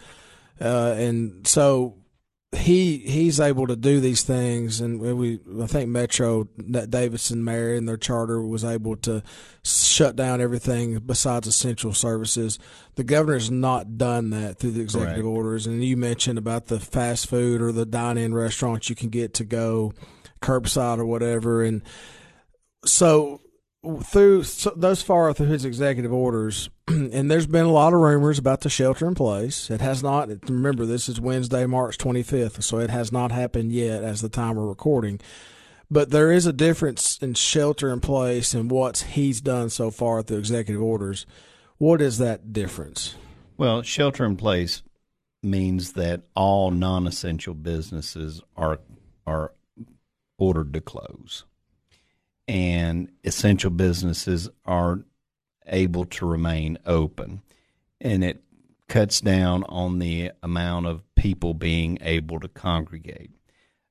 [0.60, 2.01] uh, and so
[2.54, 7.88] he he's able to do these things, and we I think Metro Davidson Mayor and
[7.88, 9.22] their charter was able to
[9.64, 12.58] shut down everything besides essential services.
[12.96, 15.36] The governor's not done that through the executive Correct.
[15.36, 19.32] orders, and you mentioned about the fast food or the dine-in restaurants you can get
[19.34, 19.92] to go
[20.42, 21.82] curbside or whatever, and
[22.84, 23.41] so
[24.04, 28.38] through so thus far through his executive orders, and there's been a lot of rumors
[28.38, 29.70] about the shelter in place.
[29.70, 30.28] It has not.
[30.48, 34.56] Remember, this is Wednesday, March 25th, so it has not happened yet as the time
[34.56, 35.20] we're recording.
[35.90, 40.22] But there is a difference in shelter in place and what he's done so far
[40.22, 41.26] through executive orders.
[41.76, 43.16] What is that difference?
[43.58, 44.82] Well, shelter in place
[45.42, 48.78] means that all non-essential businesses are
[49.26, 49.52] are
[50.38, 51.44] ordered to close
[52.48, 55.04] and essential businesses are
[55.66, 57.42] able to remain open.
[58.00, 58.42] And it
[58.88, 63.30] cuts down on the amount of people being able to congregate.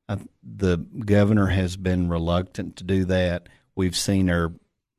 [0.08, 3.48] Uh, the governor has been reluctant to do that.
[3.76, 4.52] We've seen our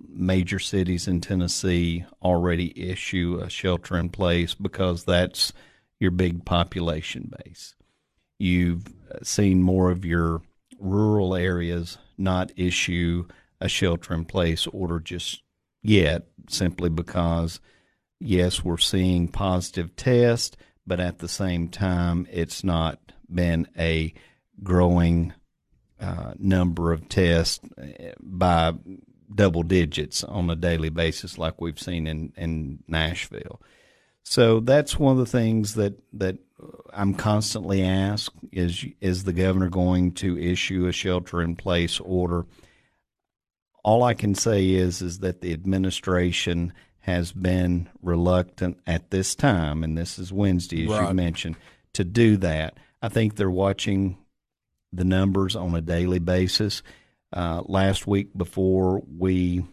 [0.09, 5.53] major cities in Tennessee already issue a shelter in place because that's
[6.01, 7.77] your big population base.
[8.39, 8.87] You've
[9.23, 10.43] seen more of your
[10.81, 13.27] rural areas not issue
[13.63, 15.43] a shelter in place order just
[15.83, 17.61] yet, simply because,
[18.19, 22.99] yes, we're seeing positive tests, but at the same time, it's not
[23.33, 24.13] been a
[24.63, 25.33] growing
[26.01, 28.75] uh, number of tests uh, by
[29.33, 33.63] double digits on a daily basis, like we've seen in, in Nashville.
[34.25, 36.39] So that's one of the things that, that
[36.93, 42.47] I'm constantly asked is is the governor going to issue a shelter in place order?
[43.85, 49.83] All I can say is is that the administration has been reluctant at this time,
[49.83, 51.09] and this is Wednesday, as right.
[51.09, 51.57] you mentioned,
[51.95, 52.79] to do that.
[53.03, 54.19] I think they're watching
[54.93, 56.83] the numbers on a daily basis.
[57.33, 59.65] Uh, last week, before we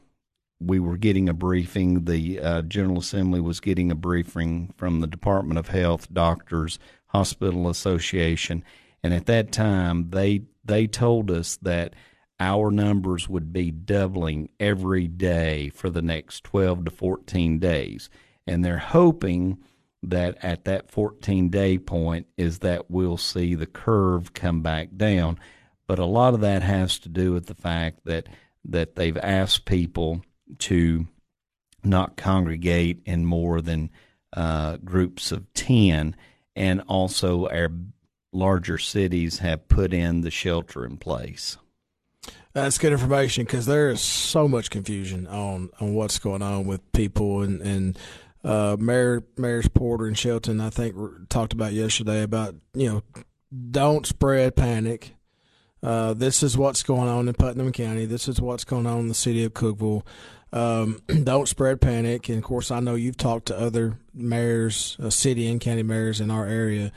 [0.61, 5.07] we were getting a briefing, the uh, General Assembly was getting a briefing from the
[5.07, 8.63] Department of Health, doctors, Hospital Association,
[9.03, 11.93] and at that time they they told us that
[12.39, 18.09] our numbers would be doubling every day for the next 12 to 14 days.
[18.47, 19.59] And they're hoping
[20.01, 25.37] that at that 14 day point is that we'll see the curve come back down.
[25.87, 28.27] But a lot of that has to do with the fact that
[28.65, 30.21] that they've asked people
[30.59, 31.07] to
[31.83, 33.89] not congregate in more than
[34.33, 36.15] uh, groups of 10
[36.55, 37.71] and also our
[38.31, 41.57] larger cities have put in the shelter in place.
[42.53, 46.91] That's good information because there is so much confusion on, on what's going on with
[46.91, 47.99] people and and
[48.43, 50.95] uh, Mayor Mayors Porter and Shelton I think
[51.29, 53.23] talked about yesterday about you know
[53.71, 55.15] don't spread panic.
[55.81, 58.05] Uh, this is what's going on in Putnam County.
[58.05, 60.05] This is what's going on in the city of Cookeville.
[60.51, 62.27] Um, don't spread panic.
[62.29, 66.19] And of course, I know you've talked to other mayors, uh, city and county mayors
[66.19, 66.91] in our area,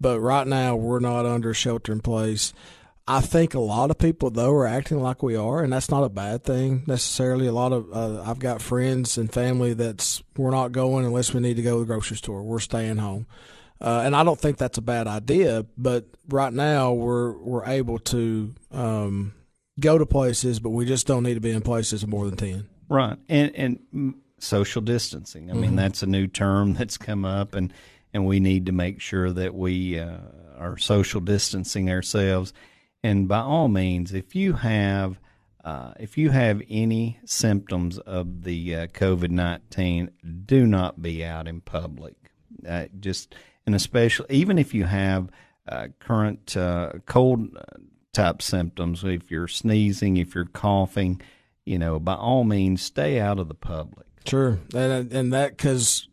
[0.00, 2.52] but right now we're not under shelter in place.
[3.06, 6.04] I think a lot of people though are acting like we are, and that's not
[6.04, 7.46] a bad thing necessarily.
[7.46, 11.40] A lot of uh, I've got friends and family that's we're not going unless we
[11.40, 12.42] need to go to the grocery store.
[12.42, 13.26] We're staying home,
[13.78, 15.66] uh, and I don't think that's a bad idea.
[15.76, 19.34] But right now we're we're able to um,
[19.78, 22.38] go to places, but we just don't need to be in places of more than
[22.38, 22.68] ten.
[22.88, 25.50] Right, and and social distancing.
[25.50, 25.60] I mm-hmm.
[25.60, 27.70] mean, that's a new term that's come up, and
[28.14, 30.16] and we need to make sure that we uh,
[30.56, 32.54] are social distancing ourselves
[33.04, 35.20] and by all means, if you have
[35.62, 40.10] uh, if you have any symptoms of the uh, COVID nineteen,
[40.46, 42.14] do not be out in public.
[42.66, 43.34] Uh, just
[43.66, 45.28] and especially even if you have
[45.68, 47.78] uh, current uh, cold uh,
[48.14, 51.20] type symptoms, if you're sneezing, if you're coughing,
[51.66, 54.06] you know, by all means, stay out of the public.
[54.26, 56.08] Sure, and and that because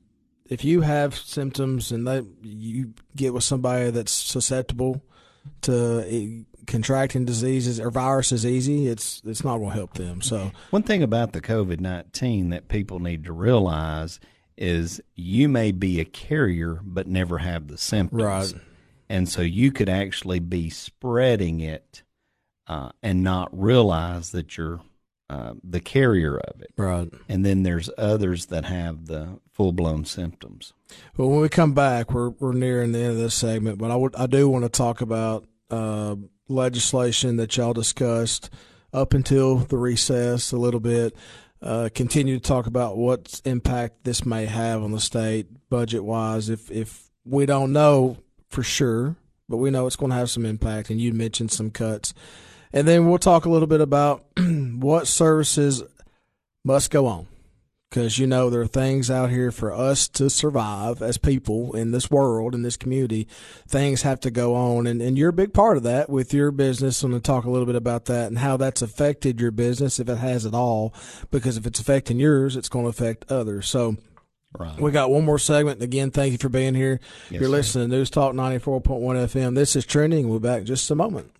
[0.50, 5.02] if you have symptoms and that you get with somebody that's susceptible
[5.62, 10.22] to contracting diseases or viruses easy, it's it's not going to help them.
[10.22, 14.20] So one thing about the COVID nineteen that people need to realize
[14.58, 18.54] is you may be a carrier but never have the symptoms, right?
[19.10, 22.04] And so you could actually be spreading it
[22.68, 24.82] uh, and not realize that you're
[25.30, 27.10] uh, the carrier of it, right?
[27.28, 30.74] And then there's others that have the full blown symptoms.
[31.18, 33.96] Well, when we come back, we're we're nearing the end of this segment, but I
[33.96, 35.46] would I do want to talk about.
[35.70, 36.16] Uh,
[36.52, 38.50] legislation that y'all discussed
[38.94, 41.16] up until the recess a little bit.
[41.62, 46.50] Uh, continue to talk about what impact this may have on the state budget wise.
[46.50, 48.18] If if we don't know
[48.50, 49.16] for sure,
[49.48, 52.14] but we know it's going to have some impact, and you mentioned some cuts,
[52.74, 55.84] and then we'll talk a little bit about what services
[56.64, 57.28] must go on
[57.92, 61.92] because you know there are things out here for us to survive as people in
[61.92, 63.28] this world in this community
[63.68, 66.52] things have to go on and, and you're a big part of that with your
[66.52, 69.52] business i'm going to talk a little bit about that and how that's affected your
[69.52, 70.94] business if it has at all
[71.30, 73.96] because if it's affecting yours it's going to affect others so
[74.60, 74.82] Right.
[74.82, 75.82] We got one more segment.
[75.82, 77.00] Again, thank you for being here.
[77.30, 79.56] Yes, You're listening to News Talk 94.1 FM.
[79.56, 80.28] This is Trending.
[80.28, 81.32] We'll be back just a moment.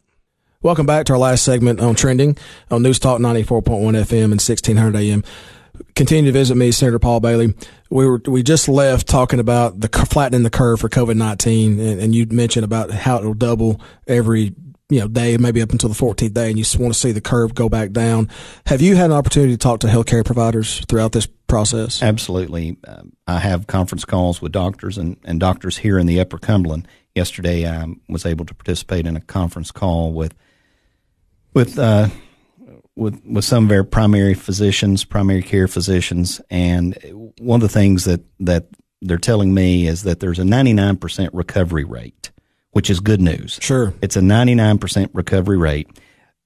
[0.62, 2.38] Welcome back to our last segment on Trending
[2.70, 5.24] on News Talk 94.1 FM and 1600 AM
[5.96, 7.54] continue to visit me, Senator Paul Bailey.
[7.90, 12.00] We were we just left talking about the flattening the curve for COVID nineteen, and,
[12.00, 14.54] and you mentioned about how it'll double every
[14.92, 17.22] you know day, maybe up until the 14th day, and you want to see the
[17.22, 18.30] curve go back down.
[18.66, 22.04] Have you had an opportunity to talk to healthcare providers throughout this process?
[22.04, 22.78] Absolutely.
[22.86, 26.88] Um, I have conference calls with doctors and, and doctors here in the Upper Cumberland.
[27.16, 30.34] Yesterday, I was able to participate in a conference call with
[31.54, 32.10] with uh,
[33.02, 36.98] with with some of our primary physicians, primary care physicians, and
[37.40, 38.68] one of the things that that
[39.02, 42.32] they're telling me is that there's a 99% recovery rate
[42.72, 43.60] which is good news.
[43.62, 43.94] Sure.
[44.02, 45.90] It's a 99% recovery rate.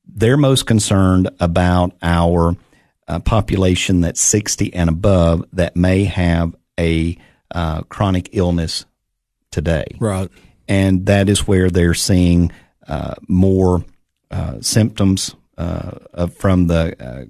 [0.08, 2.56] They're most concerned about our
[3.08, 7.18] uh, population that's 60 and above that may have a
[7.51, 8.86] uh, chronic illness
[9.51, 9.86] today.
[9.99, 10.30] Right.
[10.68, 12.51] And that is where they're seeing
[12.88, 13.86] uh, more
[14.32, 17.26] uh, symptoms uh, from the uh,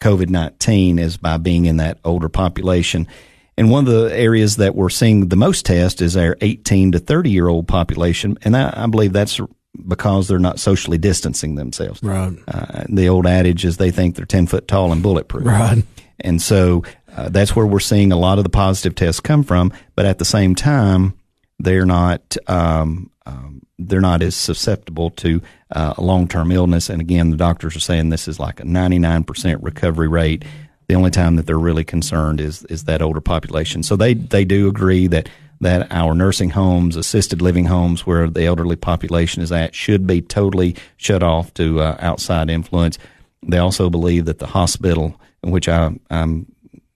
[0.00, 3.08] COVID 19 is by being in that older population.
[3.56, 6.98] And one of the areas that we're seeing the most test is our 18 to
[6.98, 8.36] 30 year old population.
[8.42, 9.40] And I, I, believe that's
[9.86, 12.02] because they're not socially distancing themselves.
[12.02, 12.36] Right.
[12.48, 15.46] Uh, the old adage is they think they're 10 foot tall and bulletproof.
[15.46, 15.84] Right.
[16.20, 16.82] And so
[17.16, 19.72] uh, that's where we're seeing a lot of the positive tests come from.
[19.94, 21.14] But at the same time,
[21.58, 26.90] they're not, um, um, they're not as susceptible to uh, long term illness.
[26.90, 30.44] And again, the doctors are saying this is like a 99% recovery rate
[30.88, 33.82] the only time that they're really concerned is is that older population.
[33.82, 35.28] So they they do agree that
[35.60, 40.20] that our nursing homes, assisted living homes, where the elderly population is at, should be
[40.20, 42.98] totally shut off to uh, outside influence.
[43.42, 46.46] They also believe that the hospital, in which I, I'm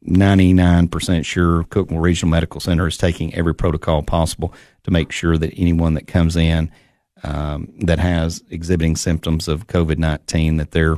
[0.09, 4.55] 99% sure Cookeville Regional Medical Center is taking every protocol possible
[4.85, 6.71] to make sure that anyone that comes in
[7.23, 10.97] um, that has exhibiting symptoms of COVID 19 that they're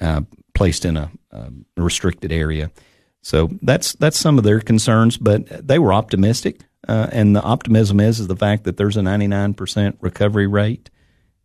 [0.00, 0.22] uh,
[0.54, 2.70] placed in a, a, restricted area.
[3.22, 8.00] So that's that's some of their concerns, but they were optimistic, uh, and the optimism
[8.00, 10.90] is is the fact that there's a 99% recovery rate,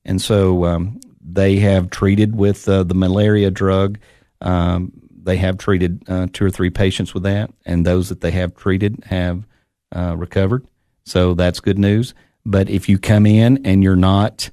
[0.05, 3.97] and so um, they have treated with uh, the malaria drug.
[4.41, 8.31] Um, they have treated uh, two or three patients with that, and those that they
[8.31, 9.45] have treated have
[9.95, 10.65] uh, recovered.
[11.05, 12.13] So that's good news.
[12.45, 14.49] But if you come in and you're not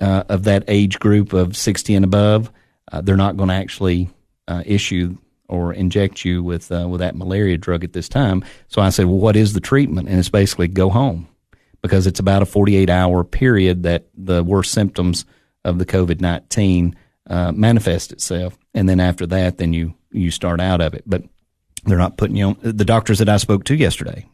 [0.00, 2.50] uh, of that age group of 60 and above,
[2.90, 4.10] uh, they're not going to actually
[4.48, 5.16] uh, issue
[5.48, 8.44] or inject you with uh, with that malaria drug at this time.
[8.68, 10.08] So I said, well, what is the treatment?
[10.08, 11.28] And it's basically go home
[11.82, 15.24] because it's about a 48 hour period that the worst symptoms
[15.64, 16.96] of the COVID 19
[17.28, 21.04] uh, manifest itself, and then after that, then you you start out of it.
[21.06, 21.22] But
[21.84, 24.26] they're not putting you on the doctors that I spoke to yesterday.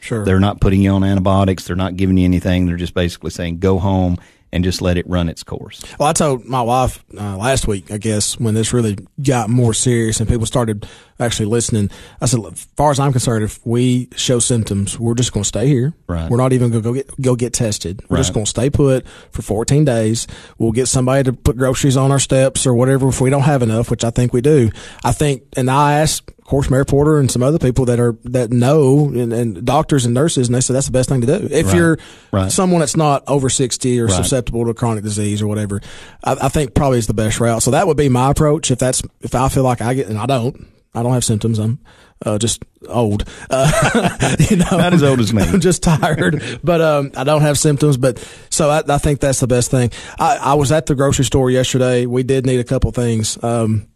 [0.00, 1.64] Sure, they're not putting you on antibiotics.
[1.64, 2.66] They're not giving you anything.
[2.66, 4.18] They're just basically saying go home
[4.52, 5.82] and just let it run its course.
[5.98, 9.74] Well, I told my wife uh, last week, I guess, when this really got more
[9.74, 10.86] serious and people started
[11.20, 11.90] actually listening,
[12.20, 15.48] I said, as far as I'm concerned, if we show symptoms, we're just going to
[15.48, 15.92] stay here.
[16.06, 16.30] Right.
[16.30, 18.02] We're not even going to go get go get tested.
[18.08, 18.20] We're right.
[18.20, 20.26] just going to stay put for 14 days.
[20.58, 23.62] We'll get somebody to put groceries on our steps or whatever if we don't have
[23.62, 24.70] enough, which I think we do.
[25.04, 28.16] I think, and I asked of course, Mayor Porter and some other people that are
[28.24, 31.26] that know and, and doctors and nurses, and they said that's the best thing to
[31.26, 31.46] do.
[31.50, 31.76] If right.
[31.76, 31.98] you're
[32.32, 32.50] right.
[32.50, 34.14] someone that's not over sixty or right.
[34.14, 35.82] susceptible to chronic disease or whatever,
[36.24, 37.62] I, I, think probably is the best route.
[37.62, 38.70] So that would be my approach.
[38.70, 41.58] If that's if I feel like I get and I don't, I don't have symptoms.
[41.58, 41.80] I'm
[42.24, 43.28] uh, just old.
[43.50, 45.42] Uh, you know, not as old as me.
[45.46, 47.98] I'm just tired, but um, I don't have symptoms.
[47.98, 49.90] But so I, I think that's the best thing.
[50.18, 52.06] I, I, was at the grocery store yesterday.
[52.06, 53.36] We did need a couple things.
[53.44, 53.88] Um,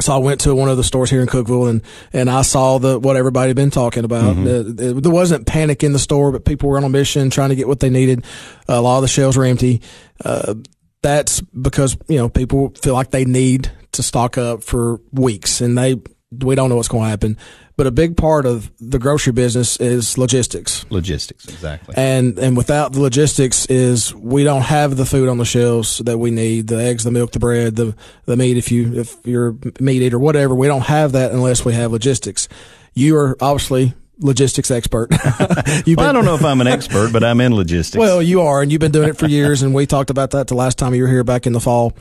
[0.00, 1.82] so I went to one of the stores here in Cookeville and,
[2.12, 4.36] and I saw the, what everybody had been talking about.
[4.36, 5.00] Mm-hmm.
[5.00, 7.66] there wasn't panic in the store, but people were on a mission trying to get
[7.66, 8.24] what they needed.
[8.68, 9.82] a lot of the shelves were empty.
[10.24, 10.54] Uh,
[11.02, 15.76] that's because, you know, people feel like they need to stock up for weeks and
[15.76, 15.96] they,
[16.30, 17.36] we don't know what's going to happen.
[17.76, 20.84] But a big part of the grocery business is logistics.
[20.90, 21.94] Logistics, exactly.
[21.96, 26.18] And and without the logistics is we don't have the food on the shelves that
[26.18, 29.50] we need, the eggs, the milk, the bread, the the meat if you if you're
[29.50, 30.56] a meat eater, whatever.
[30.56, 32.48] We don't have that unless we have logistics.
[32.94, 35.10] You are obviously logistics expert.
[35.38, 38.00] well, Ben, I don't know if I'm an expert, but I'm in logistics.
[38.00, 40.48] Well, you are, and you've been doing it for years, and we talked about that
[40.48, 41.92] the last time you were here back in the fall.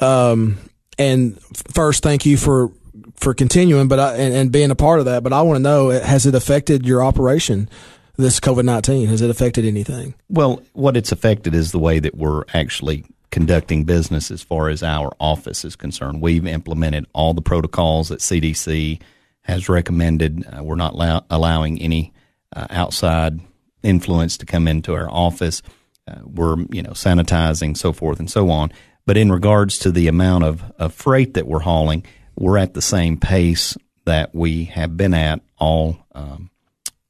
[0.00, 0.56] Um,
[0.98, 1.38] and
[1.74, 2.72] first, thank you for
[3.18, 5.22] for continuing, but I, and, and being a part of that.
[5.22, 7.68] But I want to know: has it affected your operation?
[8.16, 10.14] This COVID nineteen has it affected anything?
[10.28, 14.82] Well, what it's affected is the way that we're actually conducting business as far as
[14.82, 16.20] our office is concerned.
[16.20, 19.00] We've implemented all the protocols that CDC
[19.42, 20.44] has recommended.
[20.46, 22.12] Uh, we're not allow- allowing any
[22.54, 23.40] uh, outside
[23.82, 25.62] influence to come into our office.
[26.06, 28.72] Uh, we're you know sanitizing, so forth and so on.
[29.06, 32.04] But in regards to the amount of, of freight that we're hauling,
[32.38, 36.50] we're at the same pace that we have been at all um,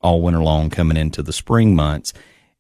[0.01, 2.13] all winter long coming into the spring months,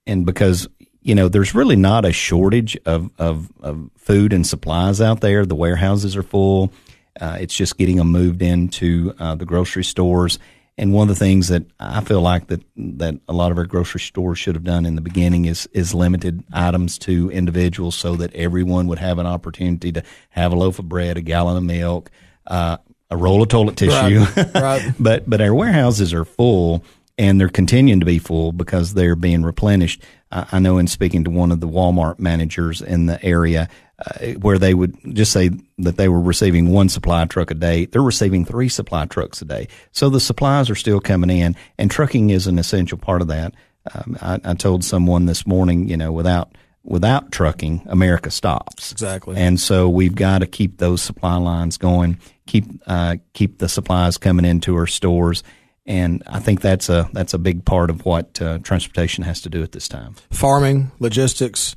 [0.06, 0.68] and because
[1.08, 5.46] you know, there's really not a shortage of, of, of food and supplies out there.
[5.46, 6.70] The warehouses are full.
[7.18, 10.38] Uh, it's just getting them moved into uh, the grocery stores.
[10.76, 13.64] And one of the things that I feel like that that a lot of our
[13.64, 18.14] grocery stores should have done in the beginning is is limited items to individuals so
[18.16, 21.64] that everyone would have an opportunity to have a loaf of bread, a gallon of
[21.64, 22.10] milk,
[22.48, 22.78] uh,
[23.10, 24.20] a roll of toilet tissue.
[24.20, 24.54] Right.
[24.54, 24.94] right.
[24.98, 26.84] but but our warehouses are full
[27.16, 30.02] and they're continuing to be full because they're being replenished.
[30.30, 33.68] I, I know in speaking to one of the Walmart managers in the area,
[33.98, 37.86] uh, where they would just say that they were receiving one supply truck a day,
[37.86, 39.68] they're receiving three supply trucks a day.
[39.90, 43.54] So the supplies are still coming in, and trucking is an essential part of that.
[43.92, 46.52] Um, I, I told someone this morning, you know, without
[46.84, 48.92] without trucking, America stops.
[48.92, 49.36] Exactly.
[49.36, 52.18] And so we've got to keep those supply lines going,
[52.48, 55.44] keep uh, keep the supplies coming into our stores,
[55.86, 59.48] and I think that's a that's a big part of what uh, transportation has to
[59.48, 60.16] do at this time.
[60.30, 61.76] Farming, logistics.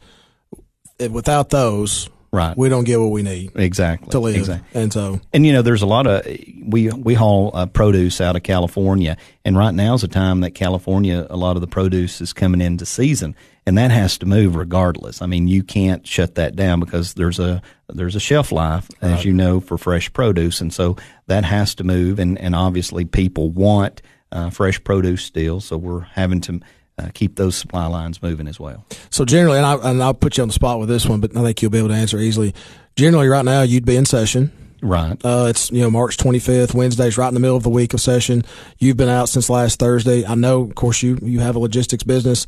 [1.09, 2.55] Without those, Right.
[2.55, 4.09] we don't get what we need Exactly.
[4.11, 4.35] to live.
[4.35, 4.81] Exactly.
[4.81, 6.23] And so, And you know, there's a lot of
[6.63, 10.51] we we haul uh, produce out of California, and right now is a time that
[10.51, 13.35] California a lot of the produce is coming into season,
[13.65, 15.21] and that has to move regardless.
[15.21, 19.11] I mean, you can't shut that down because there's a there's a shelf life, as
[19.11, 19.25] Right.
[19.25, 20.95] you know, for fresh produce, and so
[21.27, 24.01] that has to move, and and obviously people want
[24.31, 26.59] uh, fresh produce still, so we're having to.
[26.99, 28.85] Uh, keep those supply lines moving as well.
[29.09, 31.35] so generally, and, I, and I'll put you on the spot with this one, but
[31.35, 32.53] I think you'll be able to answer easily.
[32.95, 34.51] Generally, right now, you'd be in session.
[34.83, 35.13] Right.
[35.25, 38.01] Uh, it's you know March 25th, Wednesday's right in the middle of the week of
[38.01, 38.43] session.
[38.77, 40.25] You've been out since last Thursday.
[40.25, 42.45] I know, of course, you you have a logistics business.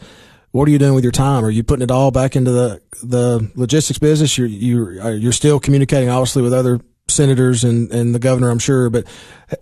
[0.54, 1.44] What are you doing with your time?
[1.44, 4.38] Are you putting it all back into the the logistics business?
[4.38, 6.80] You're you are you're still communicating obviously with other
[7.10, 8.92] senators and, and the governor, I'm sure.
[8.92, 9.08] But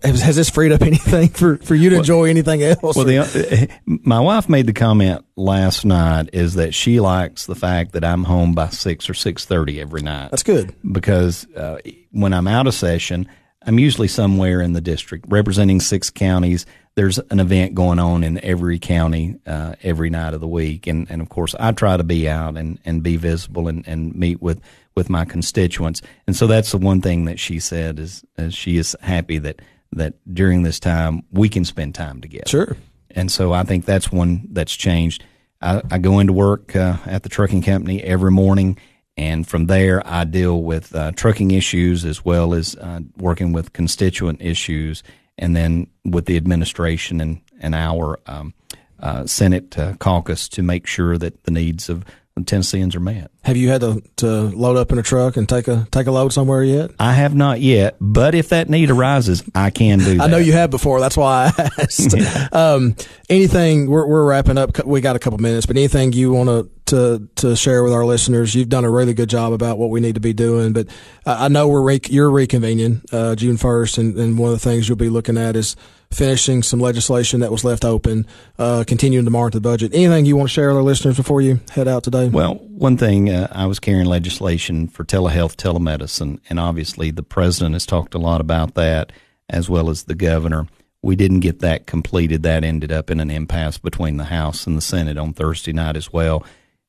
[0.02, 2.94] has, has this freed up anything for, for you to enjoy anything else?
[2.96, 7.54] Well, the, uh, my wife made the comment last night is that she likes the
[7.54, 10.30] fact that I'm home by six or six thirty every night.
[10.30, 10.74] That's good.
[10.92, 11.78] because uh,
[12.10, 13.28] when I'm out of session,
[13.62, 16.66] I'm usually somewhere in the district representing six counties.
[16.94, 21.10] There's an event going on in every county uh, every night of the week, and,
[21.10, 24.42] and of course I try to be out and, and be visible and, and meet
[24.42, 24.60] with,
[24.94, 26.02] with my constituents.
[26.26, 29.62] And so that's the one thing that she said is, is she is happy that
[29.94, 32.48] that during this time we can spend time together.
[32.48, 32.76] Sure.
[33.10, 35.24] And so I think that's one that's changed.
[35.60, 38.78] I, I go into work uh, at the trucking company every morning,
[39.16, 43.74] and from there I deal with uh, trucking issues as well as uh, working with
[43.74, 45.02] constituent issues,
[45.38, 48.54] and then with the administration and, and our um,
[49.00, 52.04] uh, Senate uh, caucus to make sure that the needs of
[52.46, 53.30] Tennesseans are met.
[53.42, 56.10] Have you had to, to load up in a truck and take a take a
[56.10, 56.90] load somewhere yet?
[56.98, 60.20] I have not yet, but if that need arises, I can do that.
[60.24, 60.98] I know you have before.
[60.98, 62.14] That's why I asked.
[62.54, 62.96] um,
[63.28, 63.90] anything?
[63.90, 64.84] We're, we're wrapping up.
[64.84, 68.06] We got a couple minutes, but anything you want to to to share with our
[68.06, 68.54] listeners?
[68.54, 70.72] You've done a really good job about what we need to be doing.
[70.72, 70.88] But
[71.26, 74.70] I I know we're re- you're reconvening uh, June first, and, and one of the
[74.70, 75.76] things you'll be looking at is
[76.12, 78.26] finishing some legislation that was left open,
[78.58, 79.92] uh, continuing to monitor the budget.
[79.94, 82.28] Anything you want to share with our listeners before you head out today?
[82.28, 87.74] Well, one thing uh, I was carrying legislation for telehealth, telemedicine, and obviously the president
[87.74, 89.12] has talked a lot about that,
[89.48, 90.66] as well as the governor.
[91.02, 92.42] We didn't get that completed.
[92.42, 95.96] That ended up in an impasse between the House and the Senate on Thursday night
[95.96, 96.44] as well.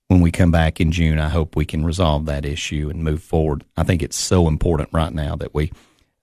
[0.07, 3.23] When we come back in June, I hope we can resolve that issue and move
[3.23, 3.63] forward.
[3.75, 5.71] I think it's so important right now that we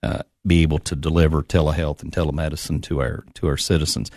[0.03, 4.11] uh, be able to deliver telehealth and telemedicine to our to our citizens.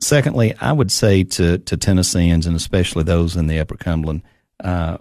[0.00, 4.22] Secondly, I would say to to Tennesseans and especially those in the Upper Cumberland,
[4.60, 4.98] uh,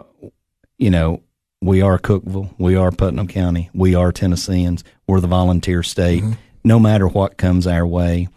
[0.78, 1.22] you know,
[1.62, 6.24] we are Cookeville, we are Putnam County, we are Tennesseans, we're the volunteer state.
[6.64, 8.30] No matter what comes our way,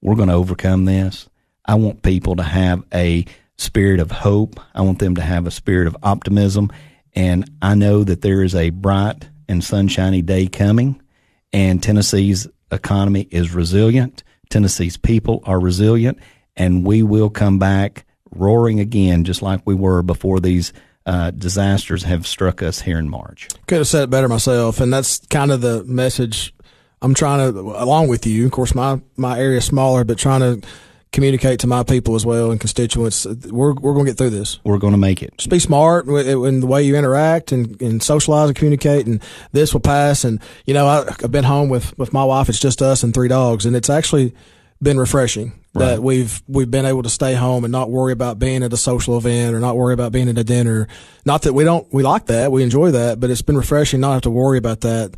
[0.00, 1.28] we're going to overcome this.
[1.64, 3.26] I want people to have a
[3.58, 4.60] spirit of hope.
[4.74, 6.70] I want them to have a spirit of optimism.
[7.14, 11.00] And I know that there is a bright and sunshiny day coming,
[11.52, 14.22] and Tennessee's economy is resilient.
[14.50, 16.18] Tennessee's people are resilient,
[16.56, 20.72] and we will come back roaring again, just like we were before these
[21.06, 23.48] uh, disasters have struck us here in March.
[23.66, 26.52] Could have said it better myself, and that's kind of the message
[27.02, 28.46] I'm trying to, along with you.
[28.46, 30.66] Of course, my my area is smaller, but trying to
[31.16, 33.24] communicate to my people as well and constituents.
[33.24, 34.60] We're we're going to get through this.
[34.64, 35.32] We're going to make it.
[35.38, 39.72] Just be smart in the way you interact and, and socialize and communicate, and this
[39.72, 40.24] will pass.
[40.24, 42.50] And you know, I, I've been home with with my wife.
[42.50, 44.34] It's just us and three dogs, and it's actually
[44.82, 48.62] been refreshing that we've we've been able to stay home and not worry about being
[48.62, 50.86] at a social event or not worry about being at a dinner.
[51.24, 54.12] Not that we don't we like that, we enjoy that, but it's been refreshing not
[54.12, 55.14] have to worry about that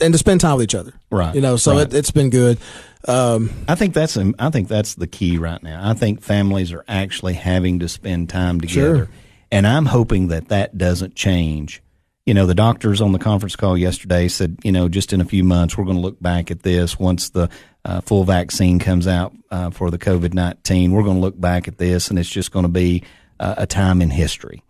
[0.00, 0.92] and to spend time with each other.
[1.10, 1.34] Right.
[1.34, 1.82] You know, so Right.
[1.86, 2.58] it, it's been good.
[3.06, 5.88] Um, I think that's I think that's the key right now.
[5.88, 9.08] I think families are actually having to spend time together, Sure.
[9.50, 11.82] And I'm hoping that that doesn't change.
[12.26, 15.24] You know, the doctors on the conference call yesterday said, you know, just in a
[15.24, 17.48] few months, we're going to look back at this once the
[17.86, 20.92] uh, full vaccine comes out uh, for the COVID 19.
[20.92, 23.04] We're going to look back at this and it's just going to be
[23.40, 24.62] uh, a time in history.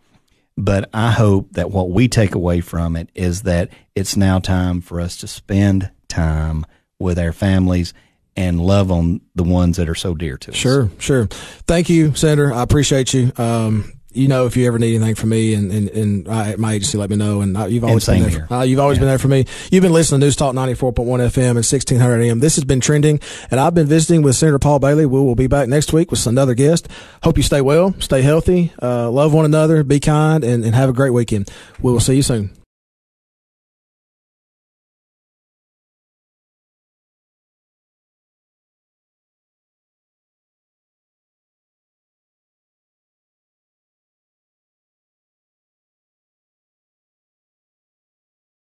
[0.61, 4.81] But I hope that what we take away from it is that it's now time
[4.81, 6.67] for us to spend time
[6.99, 7.95] with our families
[8.35, 10.57] and love on the ones that are so dear to us.
[10.57, 11.27] Sure, sure.
[11.27, 12.53] Thank you, Senator.
[12.53, 13.31] I appreciate you.
[13.37, 16.75] Um, you know, if you ever need anything from me and, and, and I, my
[16.75, 17.41] agency, let me know.
[17.41, 18.47] And you've always been there.
[18.47, 19.03] For, uh, you've always yeah.
[19.03, 19.47] been there for me.
[19.71, 22.41] You've been listening to News Talk 94.1 FM and 1600 AM.
[22.41, 25.07] This has been trending and I've been visiting with Senator Paul Bailey.
[25.07, 26.89] We will be back next week with another guest.
[27.23, 30.89] Hope you stay well, stay healthy, uh, love one another, be kind and, and have
[30.89, 31.51] a great weekend.
[31.81, 32.58] We will see you soon.